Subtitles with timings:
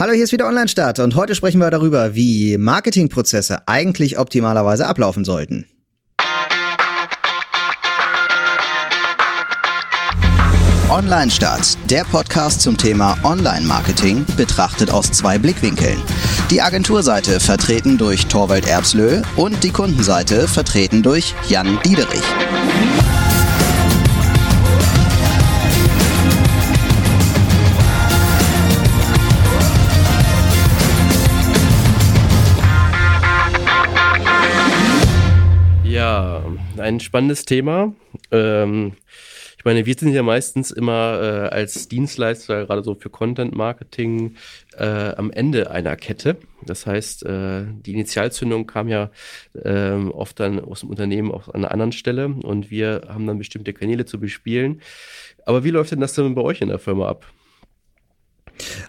[0.00, 5.26] Hallo, hier ist wieder Online-Start und heute sprechen wir darüber, wie Marketingprozesse eigentlich optimalerweise ablaufen
[5.26, 5.66] sollten.
[10.88, 16.00] Online-Start, der Podcast zum Thema Online-Marketing, betrachtet aus zwei Blickwinkeln.
[16.50, 22.24] Die Agenturseite vertreten durch Torwald Erbslö und die Kundenseite vertreten durch Jan Diederich.
[36.96, 37.94] Ein spannendes Thema.
[38.30, 38.92] Ähm,
[39.60, 44.36] ich meine, wir sind ja meistens immer äh, als Dienstleister, gerade so für Content Marketing,
[44.78, 46.38] äh, am Ende einer Kette.
[46.64, 49.10] Das heißt, äh, die Initialzündung kam ja
[49.54, 53.38] äh, oft dann aus dem Unternehmen auch an einer anderen Stelle und wir haben dann
[53.38, 54.80] bestimmte Kanäle zu bespielen.
[55.44, 57.26] Aber wie läuft denn das denn bei euch in der Firma ab?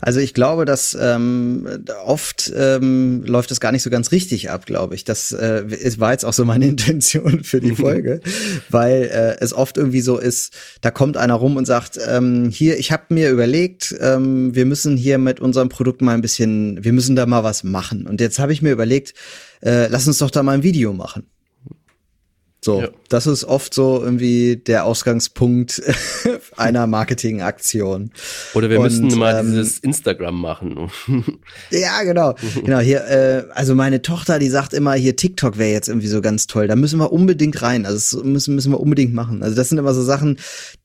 [0.01, 1.67] Also ich glaube, dass ähm,
[2.05, 5.03] oft ähm, läuft das gar nicht so ganz richtig ab, glaube ich.
[5.03, 5.63] Das äh,
[5.97, 8.21] war jetzt auch so meine Intention für die Folge,
[8.69, 12.77] weil äh, es oft irgendwie so ist, da kommt einer rum und sagt, ähm, hier,
[12.77, 16.93] ich habe mir überlegt, ähm, wir müssen hier mit unserem Produkt mal ein bisschen, wir
[16.93, 18.07] müssen da mal was machen.
[18.07, 19.13] Und jetzt habe ich mir überlegt,
[19.61, 21.30] äh, lass uns doch da mal ein Video machen.
[22.63, 22.89] So, ja.
[23.09, 25.81] das ist oft so irgendwie der Ausgangspunkt
[26.57, 28.11] einer Marketingaktion.
[28.53, 30.91] Oder wir und, müssen mal ähm, dieses Instagram machen.
[31.71, 32.35] ja, genau.
[32.63, 36.21] genau, hier, äh, also meine Tochter, die sagt immer, hier TikTok wäre jetzt irgendwie so
[36.21, 36.67] ganz toll.
[36.67, 37.87] Da müssen wir unbedingt rein.
[37.87, 39.41] Also das müssen, müssen wir unbedingt machen.
[39.41, 40.37] Also das sind immer so Sachen,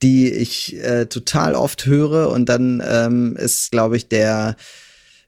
[0.03, 4.57] die ich äh, total oft höre und dann ähm, ist, glaube ich, der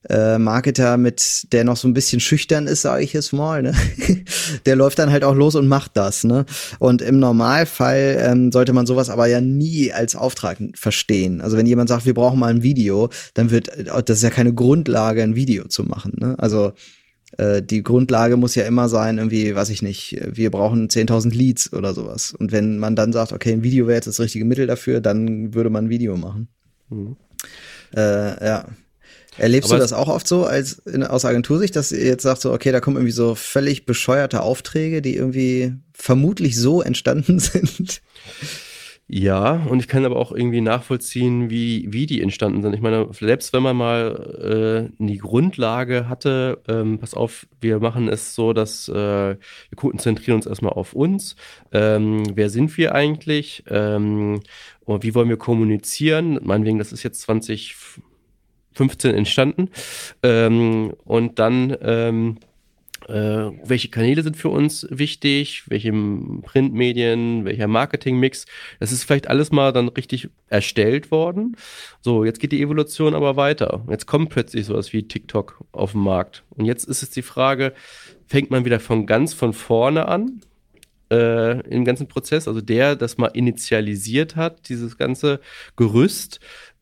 [0.09, 3.75] äh, Marketer mit, der noch so ein bisschen schüchtern ist, sage ich jetzt mal, ne?
[4.67, 6.47] der läuft dann halt auch los und macht das, ne?
[6.78, 11.41] Und im Normalfall ähm, sollte man sowas aber ja nie als Auftrag verstehen.
[11.41, 14.55] Also wenn jemand sagt, wir brauchen mal ein Video, dann wird, das ist ja keine
[14.55, 16.34] Grundlage, ein Video zu machen, ne?
[16.39, 16.72] Also
[17.37, 21.72] äh, die Grundlage muss ja immer sein, irgendwie, weiß ich nicht, wir brauchen 10.000 Leads
[21.72, 22.34] oder sowas.
[22.38, 25.55] Und wenn man dann sagt, okay, ein Video wäre jetzt das richtige Mittel dafür, dann
[25.55, 26.49] würde man ein Video machen.
[26.88, 27.16] Mhm.
[27.94, 28.66] Äh, ja,
[29.38, 32.41] Erlebst Aber du das auch oft so als in, aus Agentursicht, dass ihr jetzt sagt
[32.41, 38.03] so, okay, da kommen irgendwie so völlig bescheuerte Aufträge, die irgendwie vermutlich so entstanden sind?
[39.10, 42.75] Ja, und ich kann aber auch irgendwie nachvollziehen, wie, wie die entstanden sind.
[42.75, 48.09] Ich meine, selbst wenn man mal äh, die Grundlage hatte, ähm, pass auf, wir machen
[48.09, 51.37] es so, dass äh, wir konzentrieren uns erstmal auf uns.
[51.72, 53.65] Ähm, wer sind wir eigentlich?
[53.70, 54.41] Ähm,
[54.84, 56.38] und wie wollen wir kommunizieren?
[56.43, 57.76] Meinetwegen, das ist jetzt 20
[58.78, 59.71] 15 entstanden.
[60.22, 62.39] Ähm, und dann ähm,
[63.09, 65.93] äh, welche Kanäle sind für uns wichtig, welche
[66.43, 68.44] Printmedien, welcher Marketingmix.
[68.81, 71.56] Das ist vielleicht alles mal dann richtig erstellt worden.
[72.00, 73.84] So, jetzt geht die Evolution aber weiter.
[73.88, 76.44] Jetzt kommt plötzlich sowas wie TikTok auf den Markt.
[76.50, 77.72] Und jetzt ist es die Frage,
[78.27, 80.41] fängt man wieder von ganz von vorne an?
[81.11, 85.41] Äh, im ganzen Prozess, also der das mal initialisiert hat, dieses ganze
[85.75, 86.38] Gerüst,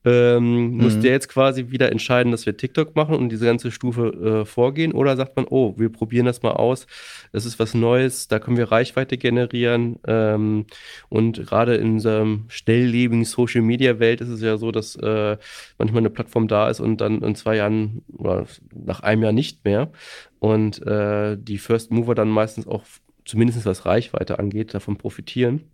[0.06, 0.77] ähm, mhm.
[0.77, 4.44] Muss der jetzt quasi wieder entscheiden, dass wir TikTok machen und diese ganze Stufe äh,
[4.44, 4.93] vorgehen?
[4.93, 6.87] Oder sagt man, oh, wir probieren das mal aus,
[7.33, 9.99] das ist was Neues, da können wir Reichweite generieren.
[10.06, 10.67] Ähm,
[11.09, 15.37] und gerade in unserer schnelllebigen Social-Media-Welt ist es ja so, dass äh,
[15.78, 19.65] manchmal eine Plattform da ist und dann in zwei Jahren oder nach einem Jahr nicht
[19.65, 19.91] mehr.
[20.38, 22.84] Und äh, die First Mover dann meistens auch
[23.25, 25.65] zumindest was Reichweite angeht, davon profitieren.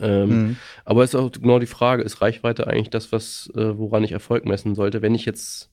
[0.00, 0.56] Ähm, mhm.
[0.84, 4.12] Aber es ist auch genau die Frage, ist Reichweite eigentlich das, was, äh, woran ich
[4.12, 5.02] Erfolg messen sollte?
[5.02, 5.70] Wenn ich jetzt,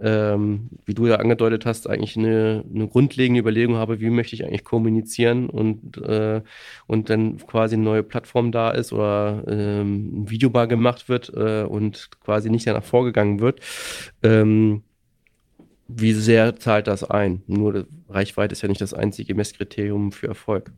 [0.00, 4.44] ähm, wie du ja angedeutet hast, eigentlich eine, eine grundlegende Überlegung habe, wie möchte ich
[4.44, 6.42] eigentlich kommunizieren und, äh,
[6.86, 11.32] und dann quasi eine neue Plattform da ist oder ähm, ein Video mal gemacht wird
[11.34, 13.60] äh, und quasi nicht danach vorgegangen wird,
[14.22, 14.82] ähm,
[15.86, 17.42] wie sehr zahlt das ein?
[17.46, 20.72] Nur Reichweite ist ja nicht das einzige Messkriterium für Erfolg.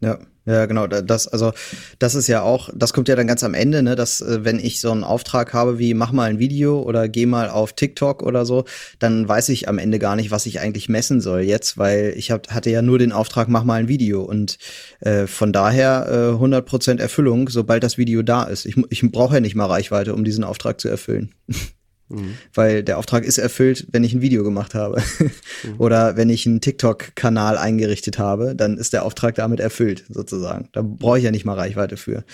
[0.00, 0.86] Ja, ja, genau.
[0.86, 1.52] Das, also,
[1.98, 4.60] das ist ja auch, das kommt ja dann ganz am Ende, ne, dass, äh, wenn
[4.60, 8.22] ich so einen Auftrag habe wie mach mal ein Video oder geh mal auf TikTok
[8.22, 8.64] oder so,
[8.98, 12.30] dann weiß ich am Ende gar nicht, was ich eigentlich messen soll jetzt, weil ich
[12.30, 14.58] hab, hatte ja nur den Auftrag, mach mal ein Video und
[15.00, 18.66] äh, von daher äh, 100% Erfüllung, sobald das Video da ist.
[18.66, 21.34] Ich, ich brauche ja nicht mal Reichweite, um diesen Auftrag zu erfüllen.
[22.08, 22.36] Mhm.
[22.54, 25.02] Weil der Auftrag ist erfüllt, wenn ich ein Video gemacht habe.
[25.18, 25.30] Mhm.
[25.78, 30.68] Oder wenn ich einen TikTok-Kanal eingerichtet habe, dann ist der Auftrag damit erfüllt, sozusagen.
[30.72, 32.24] Da brauche ich ja nicht mal Reichweite für.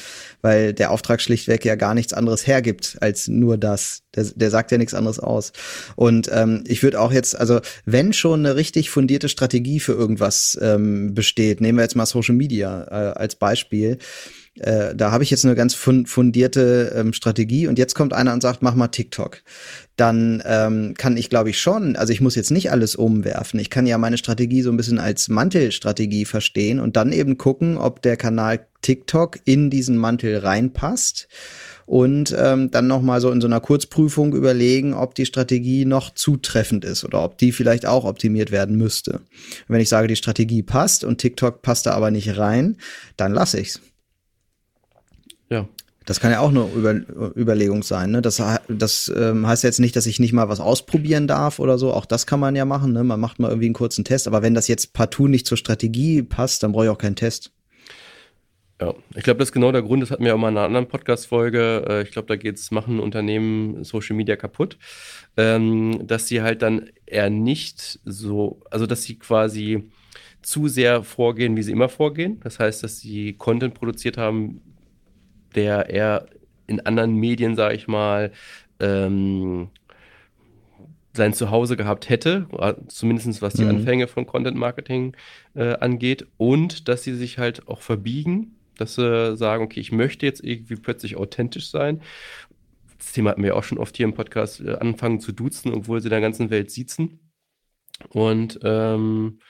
[0.42, 4.02] Weil der Auftrag schlichtweg ja gar nichts anderes hergibt als nur das.
[4.14, 5.52] Der, der sagt ja nichts anderes aus.
[5.96, 10.58] Und ähm, ich würde auch jetzt, also wenn schon eine richtig fundierte Strategie für irgendwas
[10.60, 13.98] ähm, besteht, nehmen wir jetzt mal Social Media äh, als Beispiel,
[14.58, 18.42] äh, da habe ich jetzt eine ganz fundierte ähm, Strategie und jetzt kommt einer und
[18.42, 19.42] sagt, mach mal TikTok.
[19.96, 23.58] Dann ähm, kann ich, glaube ich, schon, also ich muss jetzt nicht alles umwerfen.
[23.60, 27.78] Ich kann ja meine Strategie so ein bisschen als Mantelstrategie verstehen und dann eben gucken,
[27.78, 31.28] ob der Kanal TikTok in diesen Mantel reinpasst
[31.86, 36.84] und ähm, dann nochmal so in so einer Kurzprüfung überlegen, ob die Strategie noch zutreffend
[36.84, 39.12] ist oder ob die vielleicht auch optimiert werden müsste.
[39.12, 39.22] Und
[39.68, 42.76] wenn ich sage, die Strategie passt und TikTok passt da aber nicht rein,
[43.16, 43.80] dann lasse ich's.
[46.06, 46.94] Das kann ja auch eine Über
[47.36, 48.10] Überlegung sein.
[48.10, 48.22] Ne?
[48.22, 51.92] Das, das ähm, heißt jetzt nicht, dass ich nicht mal was ausprobieren darf oder so.
[51.92, 52.92] Auch das kann man ja machen.
[52.92, 53.04] Ne?
[53.04, 54.26] Man macht mal irgendwie einen kurzen Test.
[54.26, 57.52] Aber wenn das jetzt partout nicht zur Strategie passt, dann brauche ich auch keinen Test.
[58.80, 60.02] Ja, ich glaube, das ist genau der Grund.
[60.02, 61.84] Das hatten wir auch mal in einer anderen Podcast-Folge.
[61.88, 64.76] Äh, ich glaube, da geht es, machen Unternehmen Social Media kaputt.
[65.36, 69.88] Ähm, dass sie halt dann eher nicht so, also dass sie quasi
[70.42, 72.40] zu sehr vorgehen, wie sie immer vorgehen.
[72.40, 74.60] Das heißt, dass sie Content produziert haben,
[75.54, 76.26] der eher
[76.66, 78.32] in anderen Medien, sage ich mal,
[78.80, 79.70] ähm,
[81.14, 82.46] sein Zuhause gehabt hätte,
[82.88, 83.70] zumindest was die mhm.
[83.70, 85.14] Anfänge von Content Marketing
[85.54, 90.24] äh, angeht, und dass sie sich halt auch verbiegen, dass sie sagen, okay, ich möchte
[90.24, 92.00] jetzt irgendwie plötzlich authentisch sein.
[92.98, 96.00] Das Thema hatten wir auch schon oft hier im Podcast, äh, anfangen zu duzen, obwohl
[96.00, 97.18] sie in der ganzen Welt siezen.
[98.08, 99.40] Und, ähm,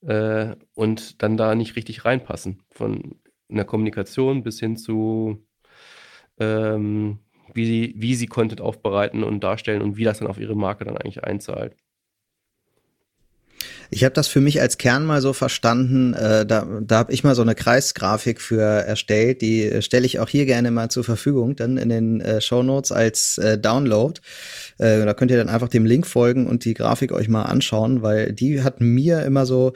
[0.00, 2.62] äh, und dann da nicht richtig reinpassen.
[2.70, 3.16] Von
[3.52, 5.46] in der Kommunikation bis hin zu,
[6.40, 7.18] ähm,
[7.54, 10.84] wie, sie, wie sie Content aufbereiten und darstellen und wie das dann auf ihre Marke
[10.84, 11.76] dann eigentlich einzahlt.
[13.90, 17.24] Ich habe das für mich als Kern mal so verstanden, äh, da, da habe ich
[17.24, 21.04] mal so eine Kreisgrafik für erstellt, die äh, stelle ich auch hier gerne mal zur
[21.04, 24.18] Verfügung, dann in den äh, Show Notes als äh, Download.
[24.78, 28.00] Äh, da könnt ihr dann einfach dem Link folgen und die Grafik euch mal anschauen,
[28.00, 29.74] weil die hat mir immer so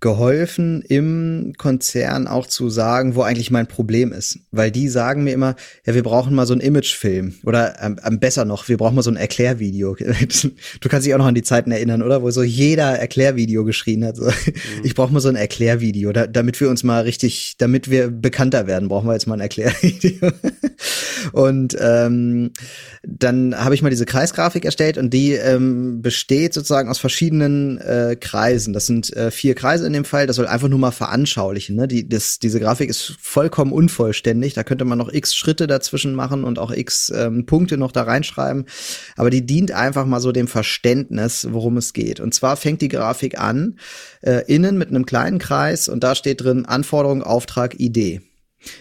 [0.00, 4.38] geholfen, im Konzern auch zu sagen, wo eigentlich mein Problem ist.
[4.50, 7.34] Weil die sagen mir immer, ja, wir brauchen mal so einen Imagefilm.
[7.44, 9.96] Oder ähm, besser noch, wir brauchen mal so ein Erklärvideo.
[10.80, 12.22] Du kannst dich auch noch an die Zeiten erinnern, oder?
[12.22, 14.16] Wo so jeder Erklärvideo geschrien hat.
[14.16, 14.24] So.
[14.24, 14.32] Mhm.
[14.84, 18.66] Ich brauche mal so ein Erklärvideo, da, damit wir uns mal richtig, damit wir bekannter
[18.66, 20.30] werden, brauchen wir jetzt mal ein Erklärvideo.
[21.32, 22.52] und ähm,
[23.02, 28.16] dann habe ich mal diese Kreisgrafik erstellt und die ähm, besteht sozusagen aus verschiedenen äh,
[28.18, 28.72] Kreisen.
[28.72, 30.26] Das sind äh, vier Kreise in dem Fall.
[30.26, 31.76] Das soll einfach nur mal veranschaulichen.
[31.76, 31.88] Ne?
[31.88, 34.54] Die, das, diese Grafik ist vollkommen unvollständig.
[34.54, 38.02] Da könnte man noch x Schritte dazwischen machen und auch x ähm, Punkte noch da
[38.02, 38.66] reinschreiben.
[39.16, 42.20] Aber die dient einfach mal so dem Verständnis, worum es geht.
[42.20, 43.78] Und zwar fängt die Grafik an,
[44.22, 48.20] äh, innen mit einem kleinen Kreis und da steht drin Anforderung, Auftrag, Idee.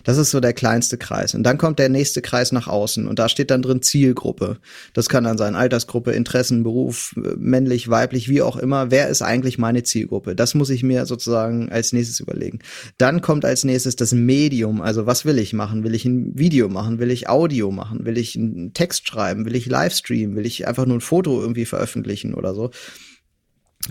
[0.04, 1.34] Das ist so der kleinste Kreis.
[1.36, 4.58] Und dann kommt der nächste Kreis nach außen und da steht dann drin Zielgruppe.
[4.94, 8.92] Das kann dann sein Altersgruppe, Interessen, Beruf, männlich, weiblich, wie auch immer.
[8.92, 10.36] Wer ist eigentlich meine Zielgruppe?
[10.36, 12.60] Das muss ich mir sozusagen als nächstes überlegen.
[12.98, 14.82] Dann kommt als nächstes das Medium.
[14.82, 15.84] Also was will ich machen?
[15.84, 17.00] Will ich ein Video machen?
[17.00, 18.06] Will ich Audio machen?
[18.06, 19.46] Will ich einen Text schreiben?
[19.46, 20.36] Will ich Livestream?
[20.36, 22.72] Will ich einfach nur ein Foto irgendwie veröffentlichen oder so?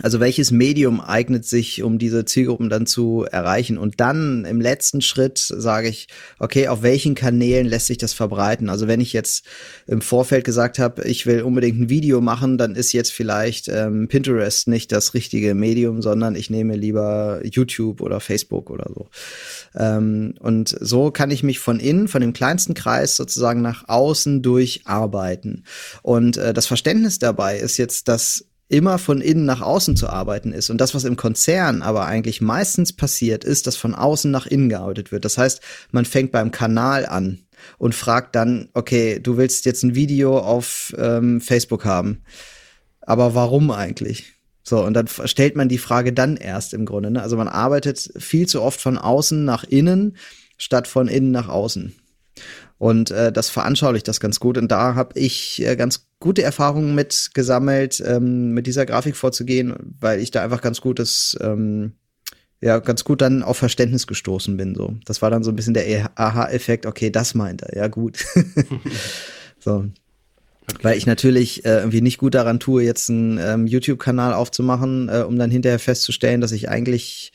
[0.02, 3.79] Also welches Medium eignet sich, um diese Zielgruppen dann zu erreichen?
[3.79, 6.08] Und dann im letzten Schritt sage ich,
[6.38, 8.69] okay, auf welchen Kanälen lässt sich das verbreiten?
[8.69, 9.46] Also wenn ich jetzt
[9.87, 14.08] im Vorfeld gesagt habe, ich will unbedingt ein Video machen, dann ist jetzt vielleicht ähm,
[14.08, 19.08] Pinterest nicht das richtige Medium, sondern ich nehme lieber YouTube oder Facebook oder so.
[19.75, 24.43] Ähm, und so kann ich mich von innen, von dem kleinsten Kreis sozusagen nach außen
[24.43, 25.64] durcharbeiten.
[26.02, 30.53] Und äh, das Verständnis dabei ist jetzt, dass immer von innen nach außen zu arbeiten
[30.53, 30.70] ist.
[30.70, 34.69] Und das, was im Konzern aber eigentlich meistens passiert, ist, dass von außen nach innen
[34.69, 35.25] gearbeitet wird.
[35.25, 35.60] Das heißt,
[35.91, 37.41] man fängt beim Kanal an
[37.79, 42.22] und fragt dann, okay, du willst jetzt ein Video auf ähm, Facebook haben.
[43.01, 44.34] Aber warum eigentlich?
[44.63, 47.10] So, und dann stellt man die Frage dann erst im Grunde.
[47.10, 47.22] Ne?
[47.22, 50.19] Also man arbeitet viel zu oft von außen nach innen,
[50.58, 51.94] statt von innen nach außen.
[52.77, 54.58] Und äh, das veranschaulicht das ganz gut.
[54.58, 59.75] Und da habe ich äh, ganz gute Erfahrungen mit gesammelt, ähm, mit dieser Grafik vorzugehen,
[60.01, 61.93] weil ich da einfach ganz gutes, ähm,
[62.60, 64.75] ja, ganz gut dann auf Verständnis gestoßen bin.
[64.75, 66.87] So, das war dann so ein bisschen der Aha-Effekt.
[66.87, 67.77] Okay, das meint er.
[67.77, 68.25] Ja, gut.
[69.58, 69.87] so.
[70.70, 70.82] Okay.
[70.82, 75.22] Weil ich natürlich äh, irgendwie nicht gut daran tue, jetzt einen ähm, YouTube-Kanal aufzumachen, äh,
[75.27, 77.32] um dann hinterher festzustellen, dass ich eigentlich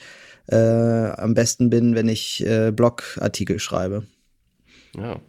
[0.47, 4.03] äh, am besten bin, wenn ich äh, Blogartikel schreibe.
[4.95, 5.19] Ja,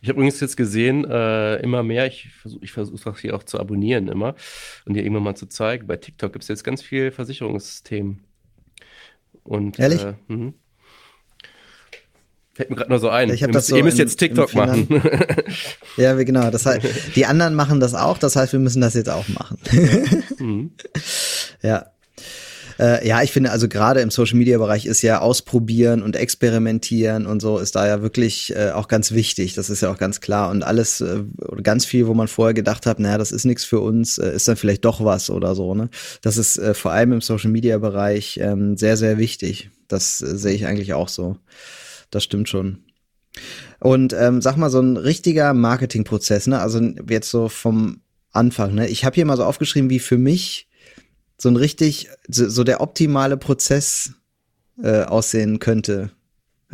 [0.00, 3.42] ich habe übrigens jetzt gesehen, äh, immer mehr, ich versuche ich versuch das hier auch
[3.42, 4.34] zu abonnieren immer
[4.84, 5.86] und dir irgendwann mal zu zeigen.
[5.86, 8.20] Bei TikTok gibt es jetzt ganz viel Versicherungsthemen.
[9.42, 10.02] Und, Ehrlich?
[10.02, 10.52] Äh, mh.
[12.58, 13.30] Fällt mir gerade nur so ein.
[13.30, 14.88] Ich hab das so ihr müsst im, jetzt TikTok machen.
[15.96, 16.50] ja, genau.
[16.50, 19.58] Das heißt, die anderen machen das auch, das heißt, wir müssen das jetzt auch machen.
[20.38, 20.72] mhm.
[21.62, 21.86] Ja.
[22.78, 27.26] Äh, ja, ich finde also gerade im Social Media Bereich ist ja ausprobieren und experimentieren
[27.26, 29.54] und so ist da ja wirklich äh, auch ganz wichtig.
[29.54, 31.24] Das ist ja auch ganz klar und alles äh,
[31.62, 34.46] ganz viel, wo man vorher gedacht hat, naja, das ist nichts für uns, äh, ist
[34.46, 35.74] dann vielleicht doch was oder so.
[35.74, 35.90] Ne,
[36.22, 39.70] das ist äh, vor allem im Social Media Bereich ähm, sehr sehr wichtig.
[39.88, 41.36] Das äh, sehe ich eigentlich auch so.
[42.10, 42.84] Das stimmt schon.
[43.80, 46.60] Und ähm, sag mal, so ein richtiger Marketingprozess, ne?
[46.60, 48.00] Also jetzt so vom
[48.32, 48.88] Anfang, ne?
[48.88, 50.67] Ich habe hier mal so aufgeschrieben, wie für mich
[51.38, 54.12] so ein richtig, so, so der optimale Prozess
[54.82, 56.10] äh, aussehen könnte.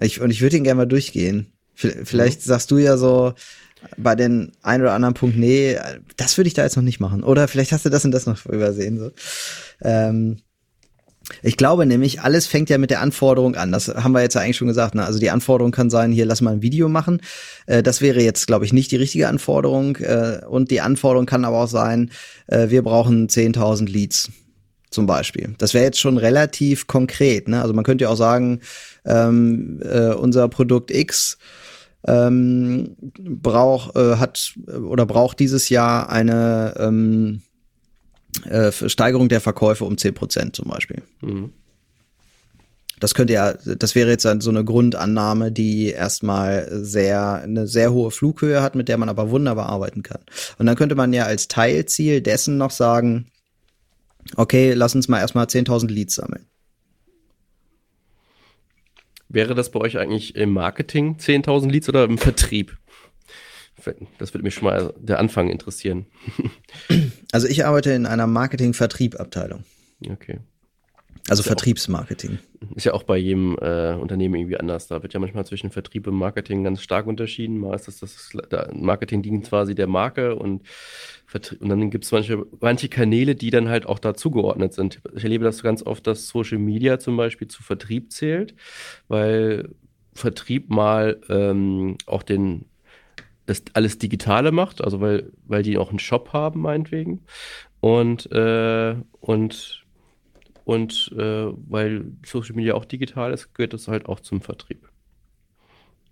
[0.00, 1.52] Ich, und ich würde ihn gerne mal durchgehen.
[1.74, 2.44] Vielleicht mhm.
[2.44, 3.34] sagst du ja so
[3.96, 5.76] bei den ein oder anderen Punkt, nee,
[6.16, 7.22] das würde ich da jetzt noch nicht machen.
[7.22, 8.98] Oder vielleicht hast du das und das noch übersehen.
[8.98, 9.10] So.
[9.82, 10.38] Ähm,
[11.42, 13.72] ich glaube nämlich, alles fängt ja mit der Anforderung an.
[13.72, 14.94] Das haben wir jetzt ja eigentlich schon gesagt.
[14.94, 15.04] Ne?
[15.04, 17.20] Also die Anforderung kann sein, hier lass mal ein Video machen.
[17.66, 19.96] Äh, das wäre jetzt, glaube ich, nicht die richtige Anforderung.
[19.96, 22.10] Äh, und die Anforderung kann aber auch sein,
[22.46, 24.30] äh, wir brauchen 10.000 Leads
[24.94, 25.54] zum Beispiel.
[25.58, 27.48] Das wäre jetzt schon relativ konkret.
[27.48, 27.60] Ne?
[27.60, 28.60] Also man könnte ja auch sagen,
[29.04, 31.38] ähm, äh, unser Produkt X
[32.06, 37.42] ähm, braucht äh, hat oder braucht dieses Jahr eine ähm,
[38.48, 41.02] äh, Steigerung der Verkäufe um zehn Prozent zum Beispiel.
[41.20, 41.52] Mhm.
[43.00, 48.10] Das könnte ja, das wäre jetzt so eine Grundannahme, die erstmal sehr, eine sehr hohe
[48.10, 50.20] Flughöhe hat, mit der man aber wunderbar arbeiten kann.
[50.58, 53.26] Und dann könnte man ja als Teilziel dessen noch sagen,
[54.36, 56.46] okay, lass uns mal erstmal 10.000 Leads sammeln.
[59.28, 62.76] Wäre das bei euch eigentlich im Marketing 10.000 Leads oder im Vertrieb?
[64.18, 66.06] Das würde mich schon mal der Anfang interessieren.
[67.32, 69.64] Also ich arbeite in einer Marketing-Vertrieb-Abteilung.
[70.08, 70.38] Okay.
[71.28, 72.32] Also ist Vertriebsmarketing.
[72.32, 74.88] Ja auch, ist ja auch bei jedem äh, Unternehmen irgendwie anders.
[74.88, 77.58] Da wird ja manchmal zwischen Vertrieb und Marketing ganz stark unterschieden.
[77.58, 80.62] Mal ist das, das Marketing dient quasi der Marke und,
[81.60, 85.00] und dann gibt es manche, manche Kanäle, die dann halt auch dazugeordnet sind.
[85.14, 88.54] Ich erlebe das ganz oft, dass Social Media zum Beispiel zu Vertrieb zählt,
[89.08, 89.70] weil
[90.12, 92.66] Vertrieb mal ähm, auch den
[93.46, 97.24] das alles Digitale macht, also weil, weil die auch einen Shop haben, meinetwegen.
[97.80, 99.83] Und, äh, und,
[100.64, 104.88] und äh, weil Social Media auch digital ist, gehört das halt auch zum Vertrieb.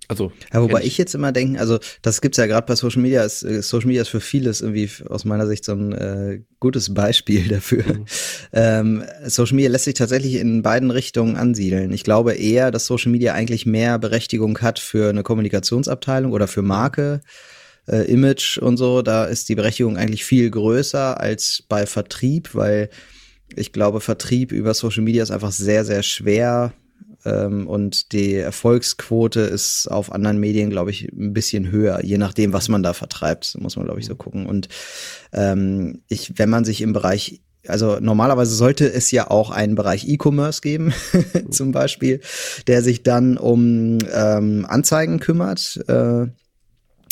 [0.09, 0.99] Also, ja, wobei ich.
[0.99, 4.03] jetzt immer denke, also das gibt's ja gerade bei Social Media, ist, äh, Social Media
[4.03, 7.85] ist für vieles irgendwie aus meiner Sicht so ein äh, gutes Beispiel dafür.
[7.85, 8.05] Mhm.
[8.53, 11.93] Ähm, Social Media lässt sich tatsächlich in beiden Richtungen ansiedeln.
[11.93, 16.63] Ich glaube eher, dass Social Media eigentlich mehr Berechtigung hat für eine Kommunikationsabteilung oder für
[16.63, 17.21] Marke.
[17.89, 22.91] Äh, Image und so, da ist die Berechtigung eigentlich viel größer als bei Vertrieb, weil
[23.57, 26.73] ich glaube, Vertrieb über Social Media ist einfach sehr, sehr schwer
[27.25, 32.53] ähm, und die Erfolgsquote ist auf anderen Medien, glaube ich, ein bisschen höher, je nachdem,
[32.53, 34.47] was man da vertreibt, muss man, glaube ich, so gucken.
[34.47, 34.69] Und
[35.33, 40.09] ähm, ich, wenn man sich im Bereich also normalerweise sollte es ja auch einen Bereich
[40.09, 40.93] E-Commerce geben,
[41.51, 42.21] zum Beispiel,
[42.67, 45.81] der sich dann um ähm, Anzeigen kümmert.
[45.87, 46.27] Äh,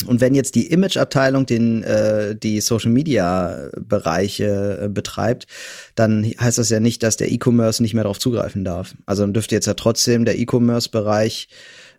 [0.07, 5.47] und wenn jetzt die Image-Abteilung den äh, die Social-Media-Bereiche äh, betreibt,
[5.95, 8.95] dann heißt das ja nicht, dass der E-Commerce nicht mehr darauf zugreifen darf.
[9.05, 11.49] Also dann dürfte jetzt ja trotzdem der E-Commerce-Bereich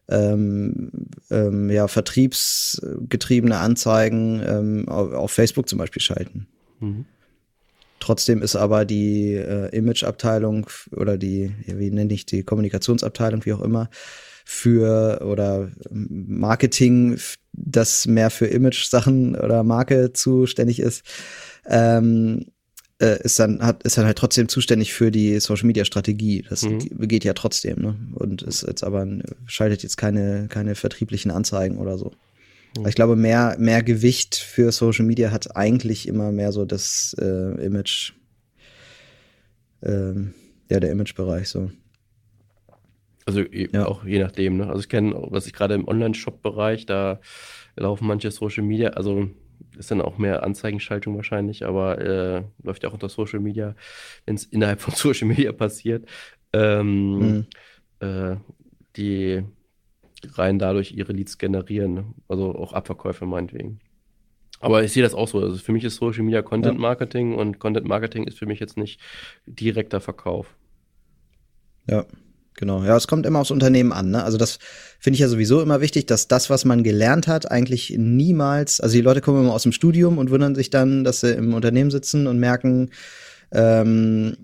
[0.09, 0.90] ähm,
[1.30, 6.47] ähm, ja vertriebsgetriebene Anzeigen ähm, auf, auf, Facebook zum Beispiel schalten.
[6.80, 7.04] Mhm.
[8.00, 13.62] Trotzdem ist aber die äh, Image-Abteilung oder die, wie nenne ich die Kommunikationsabteilung, wie auch
[13.62, 13.90] immer,
[14.44, 17.18] für oder Marketing,
[17.52, 21.04] das mehr für Image-Sachen oder Marke zuständig ist,
[21.66, 22.46] ähm,
[23.02, 26.44] äh, ist dann hat ist dann halt trotzdem zuständig für die Social Media Strategie.
[26.49, 27.08] Das mhm.
[27.08, 27.96] geht ja trotzdem, ne?
[28.14, 29.06] Und ist jetzt aber
[29.46, 32.12] schaltet jetzt keine keine vertrieblichen Anzeigen oder so.
[32.78, 32.87] Mhm.
[32.87, 37.64] Ich glaube, mehr mehr Gewicht für Social Media hat eigentlich immer mehr so das äh,
[37.64, 38.12] Image,
[39.82, 40.34] ähm,
[40.70, 41.70] ja der Image-Bereich so.
[43.26, 43.87] Also ja.
[43.87, 44.57] auch je nachdem.
[44.59, 44.69] Ne?
[44.69, 47.21] Also ich kenne, was ich gerade im Online-Shop-Bereich, da
[47.76, 49.29] laufen manche Social Media, also
[49.76, 53.75] ist dann auch mehr Anzeigenschaltung wahrscheinlich, aber äh, läuft ja auch unter Social Media,
[54.26, 56.09] wenn es innerhalb von Social Media passiert.
[56.52, 57.47] Ähm, mhm.
[58.00, 58.37] äh,
[58.97, 59.43] die
[60.35, 62.05] rein dadurch ihre Leads generieren, ne?
[62.29, 63.81] also auch Abverkäufe meinetwegen.
[64.61, 65.41] Aber ich sehe das auch so.
[65.41, 67.38] Also für mich ist Social Media Content Marketing ja.
[67.38, 69.00] und Content Marketing ist für mich jetzt nicht
[69.47, 70.55] direkter Verkauf.
[71.88, 72.07] Ja,
[72.56, 74.11] Genau, ja, es kommt immer aufs Unternehmen an.
[74.11, 74.23] Ne?
[74.23, 74.59] Also das
[74.99, 78.94] finde ich ja sowieso immer wichtig, dass das, was man gelernt hat, eigentlich niemals, also
[78.94, 81.90] die Leute kommen immer aus dem Studium und wundern sich dann, dass sie im Unternehmen
[81.90, 82.90] sitzen und merken,
[83.54, 84.37] Ähm,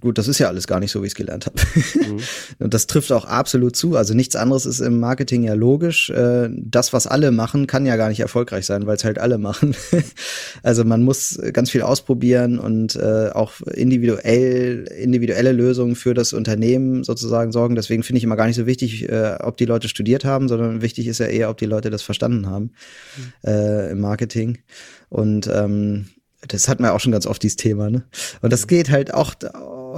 [0.00, 1.56] gut, das ist ja alles gar nicht so, wie ich es gelernt habe.
[1.94, 2.20] Mhm.
[2.60, 3.96] Und das trifft auch absolut zu.
[3.96, 6.10] Also nichts anderes ist im Marketing ja logisch.
[6.10, 9.38] Äh, das, was alle machen, kann ja gar nicht erfolgreich sein, weil es halt alle
[9.38, 9.74] machen.
[10.62, 17.02] also man muss ganz viel ausprobieren und äh, auch individuell, individuelle Lösungen für das Unternehmen
[17.02, 17.74] sozusagen sorgen.
[17.74, 20.80] Deswegen finde ich immer gar nicht so wichtig, äh, ob die Leute studiert haben, sondern
[20.80, 22.70] wichtig ist ja eher, ob die Leute das verstanden haben
[23.16, 23.50] mhm.
[23.50, 24.58] äh, im Marketing.
[25.08, 26.06] Und ähm,
[26.46, 28.04] das hatten wir auch schon ganz oft dieses Thema, ne?
[28.42, 29.34] Und das geht halt auch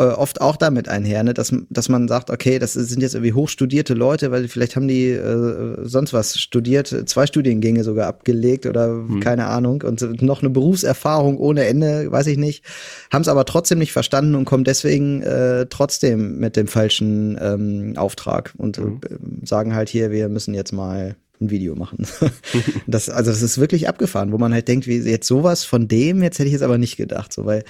[0.01, 1.35] äh, oft auch damit einher, ne?
[1.35, 5.11] dass, dass man sagt, okay, das sind jetzt irgendwie hochstudierte Leute, weil vielleicht haben die
[5.11, 9.21] äh, sonst was studiert, zwei Studiengänge sogar abgelegt oder hm.
[9.21, 12.65] keine Ahnung und noch eine Berufserfahrung ohne Ende, weiß ich nicht,
[13.13, 17.95] haben es aber trotzdem nicht verstanden und kommen deswegen äh, trotzdem mit dem falschen ähm,
[17.97, 19.01] Auftrag und hm.
[19.05, 22.07] äh, sagen halt hier, wir müssen jetzt mal ein Video machen.
[22.87, 26.23] das, also das ist wirklich abgefahren, wo man halt denkt, wie jetzt sowas von dem,
[26.23, 27.65] jetzt hätte ich jetzt aber nicht gedacht, so weil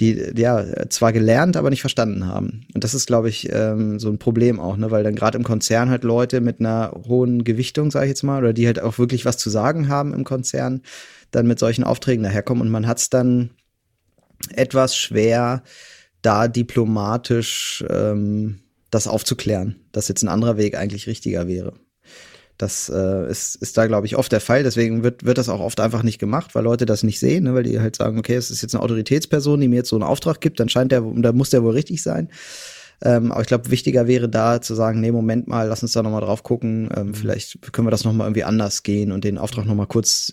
[0.00, 2.66] die ja zwar gelernt, aber nicht verstanden haben.
[2.72, 5.42] Und das ist, glaube ich, ähm, so ein Problem auch, ne, weil dann gerade im
[5.42, 8.98] Konzern halt Leute mit einer hohen Gewichtung, sage ich jetzt mal, oder die halt auch
[8.98, 10.82] wirklich was zu sagen haben im Konzern,
[11.32, 13.50] dann mit solchen Aufträgen daherkommen und man hat es dann
[14.54, 15.64] etwas schwer,
[16.22, 18.60] da diplomatisch ähm,
[18.90, 21.74] das aufzuklären, dass jetzt ein anderer Weg eigentlich richtiger wäre.
[22.58, 24.64] Das äh, ist, ist da, glaube ich, oft der Fall.
[24.64, 27.54] Deswegen wird, wird das auch oft einfach nicht gemacht, weil Leute das nicht sehen, ne?
[27.54, 30.02] weil die halt sagen, okay, es ist jetzt eine Autoritätsperson, die mir jetzt so einen
[30.02, 32.28] Auftrag gibt, dann scheint der, da muss der wohl richtig sein.
[33.00, 36.02] Ähm, aber ich glaube, wichtiger wäre da zu sagen, nee, Moment mal, lass uns da
[36.02, 36.88] nochmal drauf gucken.
[36.96, 37.14] Ähm, mhm.
[37.14, 40.32] Vielleicht können wir das nochmal irgendwie anders gehen und den Auftrag nochmal kurz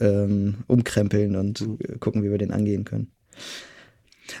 [0.00, 1.78] ähm, umkrempeln und mhm.
[2.00, 3.10] gucken, wie wir den angehen können.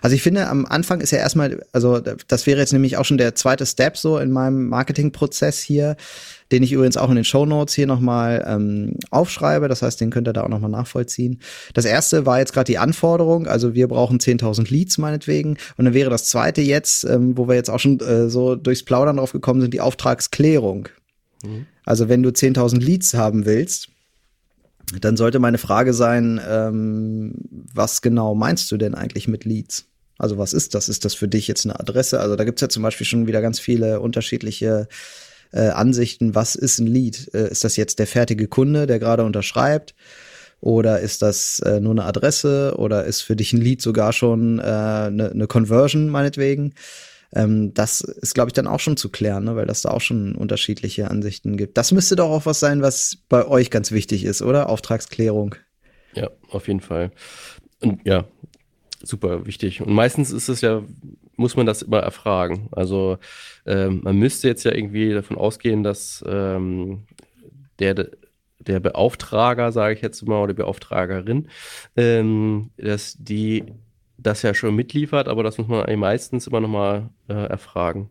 [0.02, 3.18] Also ich finde, am Anfang ist ja erstmal, also das wäre jetzt nämlich auch schon
[3.18, 5.96] der zweite Step so in meinem Marketingprozess hier,
[6.52, 9.68] den ich übrigens auch in den Show Notes hier nochmal ähm, aufschreibe.
[9.68, 11.40] Das heißt, den könnt ihr da auch nochmal nachvollziehen.
[11.74, 15.56] Das erste war jetzt gerade die Anforderung, also wir brauchen 10.000 Leads meinetwegen.
[15.76, 18.84] Und dann wäre das zweite jetzt, ähm, wo wir jetzt auch schon äh, so durchs
[18.84, 20.88] Plaudern drauf gekommen sind, die Auftragsklärung.
[21.44, 21.66] Mhm.
[21.84, 23.88] Also wenn du 10.000 Leads haben willst,
[25.00, 27.34] dann sollte meine Frage sein, ähm,
[27.72, 29.86] was genau meinst du denn eigentlich mit Leads?
[30.18, 30.88] Also was ist das?
[30.88, 32.20] Ist das für dich jetzt eine Adresse?
[32.20, 34.88] Also da gibt's ja zum Beispiel schon wieder ganz viele unterschiedliche
[35.52, 36.34] äh, Ansichten.
[36.34, 37.30] Was ist ein Lead?
[37.34, 39.94] Äh, ist das jetzt der fertige Kunde, der gerade unterschreibt?
[40.60, 42.74] Oder ist das äh, nur eine Adresse?
[42.76, 46.74] Oder ist für dich ein Lead sogar schon eine äh, ne Conversion meinetwegen?
[47.34, 49.56] Ähm, das ist, glaube ich, dann auch schon zu klären, ne?
[49.56, 51.76] weil das da auch schon unterschiedliche Ansichten gibt.
[51.76, 54.68] Das müsste doch auch was sein, was bei euch ganz wichtig ist, oder?
[54.68, 55.56] Auftragsklärung.
[56.14, 57.10] Ja, auf jeden Fall.
[57.80, 58.24] Und ja,
[59.02, 59.80] super wichtig.
[59.80, 60.82] Und meistens ist es ja,
[61.36, 62.68] muss man das immer erfragen.
[62.72, 63.18] Also
[63.66, 67.06] ähm, man müsste jetzt ja irgendwie davon ausgehen, dass ähm,
[67.80, 68.08] der
[68.66, 71.48] der Beauftrager, sage ich jetzt mal, oder Beauftragerin,
[71.96, 73.64] ähm, dass die
[74.16, 78.08] das ja schon mitliefert, aber das muss man eigentlich meistens immer nochmal äh, erfragen.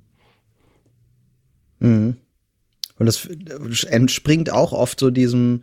[1.80, 2.18] Mhm.
[2.98, 5.62] Und das entspringt auch oft so diesem,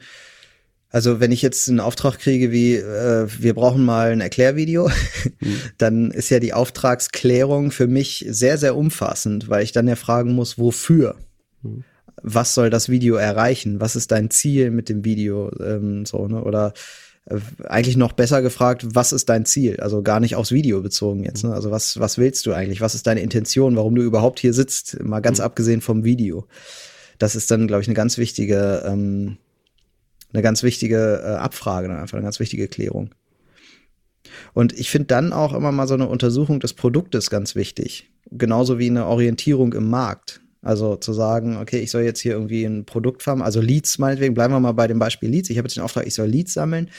[0.91, 4.91] also wenn ich jetzt einen Auftrag kriege wie, äh, wir brauchen mal ein Erklärvideo,
[5.41, 5.61] mhm.
[5.79, 10.33] dann ist ja die Auftragsklärung für mich sehr, sehr umfassend, weil ich dann ja fragen
[10.35, 11.17] muss, wofür?
[11.63, 11.85] Mhm.
[12.23, 13.81] Was soll das Video erreichen?
[13.81, 15.51] Was ist dein Ziel mit dem Video?
[15.59, 16.45] Ähm, so, ne?
[16.45, 16.75] Oder
[17.65, 19.79] eigentlich noch besser gefragt, was ist dein Ziel?
[19.81, 21.45] Also gar nicht aufs Video bezogen jetzt.
[21.45, 21.53] Ne?
[21.53, 22.81] Also was, was willst du eigentlich?
[22.81, 25.03] Was ist deine Intention, warum du überhaupt hier sitzt?
[25.03, 25.45] Mal ganz mhm.
[25.45, 26.47] abgesehen vom Video.
[27.19, 29.37] Das ist dann, glaube ich, eine ganz wichtige, ähm,
[30.33, 33.15] eine ganz wichtige äh, Abfrage, dann einfach eine ganz wichtige Klärung.
[34.53, 38.11] Und ich finde dann auch immer mal so eine Untersuchung des Produktes ganz wichtig.
[38.31, 40.41] Genauso wie eine Orientierung im Markt.
[40.63, 44.35] Also zu sagen, okay, ich soll jetzt hier irgendwie ein Produkt farmen, also Leads meinetwegen,
[44.35, 45.51] bleiben wir mal bei dem Beispiel Leads.
[45.51, 46.91] Ich habe jetzt den Auftrag, ich soll Leads sammeln.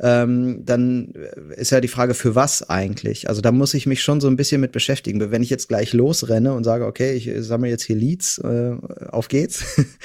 [0.00, 1.12] Ähm, dann
[1.54, 3.28] ist ja die Frage, für was eigentlich?
[3.28, 5.30] Also da muss ich mich schon so ein bisschen mit beschäftigen.
[5.30, 8.72] Wenn ich jetzt gleich losrenne und sage, okay, ich sammle jetzt hier Leads, äh,
[9.08, 9.64] auf geht's.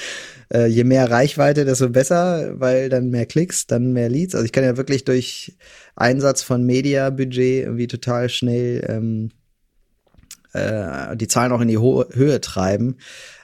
[0.53, 4.35] äh, je mehr Reichweite, desto besser, weil dann mehr Klicks, dann mehr Leads.
[4.35, 5.55] Also ich kann ja wirklich durch
[5.95, 9.31] Einsatz von Media-Budget irgendwie total schnell ähm,
[10.53, 12.97] äh, die Zahlen auch in die Ho Höhe treiben.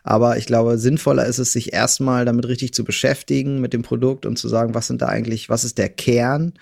[0.03, 4.25] Aber ich glaube, sinnvoller ist es, sich erstmal damit richtig zu beschäftigen mit dem Produkt
[4.25, 6.53] und zu sagen, was sind da eigentlich, was ist der Kern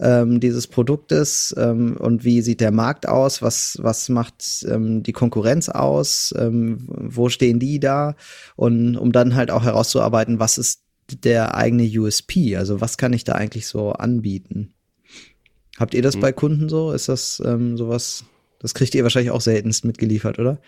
[0.00, 5.12] ähm, dieses Produktes ähm, und wie sieht der Markt aus, was, was macht ähm, die
[5.12, 8.14] Konkurrenz aus, ähm, wo stehen die da
[8.56, 10.82] und um dann halt auch herauszuarbeiten, was ist
[11.24, 14.74] der eigene USP, also was kann ich da eigentlich so anbieten.
[15.78, 16.20] Habt ihr das mhm.
[16.20, 16.92] bei Kunden so?
[16.92, 18.24] Ist das ähm, sowas?
[18.58, 20.58] Das kriegt ihr wahrscheinlich auch seltenst mitgeliefert, oder?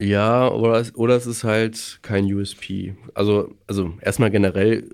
[0.00, 2.94] Ja, oder, oder es ist halt kein USP.
[3.14, 4.90] Also, also erstmal generell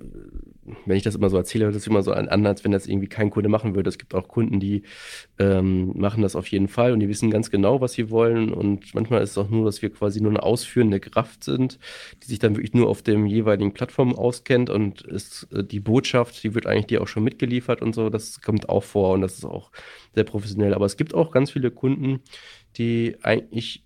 [0.87, 3.09] wenn ich das immer so erzähle, hört es immer so an, als wenn das irgendwie
[3.09, 3.89] kein Kunde machen würde.
[3.89, 4.83] Es gibt auch Kunden, die
[5.39, 8.53] ähm, machen das auf jeden Fall und die wissen ganz genau, was sie wollen.
[8.53, 11.79] Und manchmal ist es auch nur, dass wir quasi nur eine ausführende Kraft sind,
[12.23, 16.43] die sich dann wirklich nur auf dem jeweiligen Plattform auskennt und ist äh, die Botschaft,
[16.43, 18.11] die wird eigentlich dir auch schon mitgeliefert und so.
[18.11, 19.71] Das kommt auch vor und das ist auch
[20.15, 20.75] sehr professionell.
[20.75, 22.21] Aber es gibt auch ganz viele Kunden,
[22.77, 23.85] die eigentlich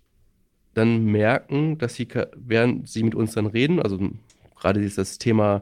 [0.75, 3.97] dann merken, dass sie, während sie mit uns dann reden, also
[4.65, 5.61] gerade dieses Thema,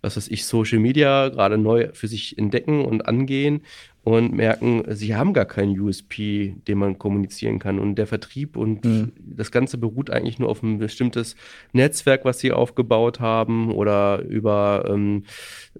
[0.00, 3.60] was weiß ich, Social Media gerade neu für sich entdecken und angehen
[4.04, 7.78] und merken, sie haben gar keinen USP, den man kommunizieren kann.
[7.78, 9.12] Und der Vertrieb und mhm.
[9.18, 11.36] das Ganze beruht eigentlich nur auf ein bestimmtes
[11.74, 15.24] Netzwerk, was sie aufgebaut haben oder über, ähm,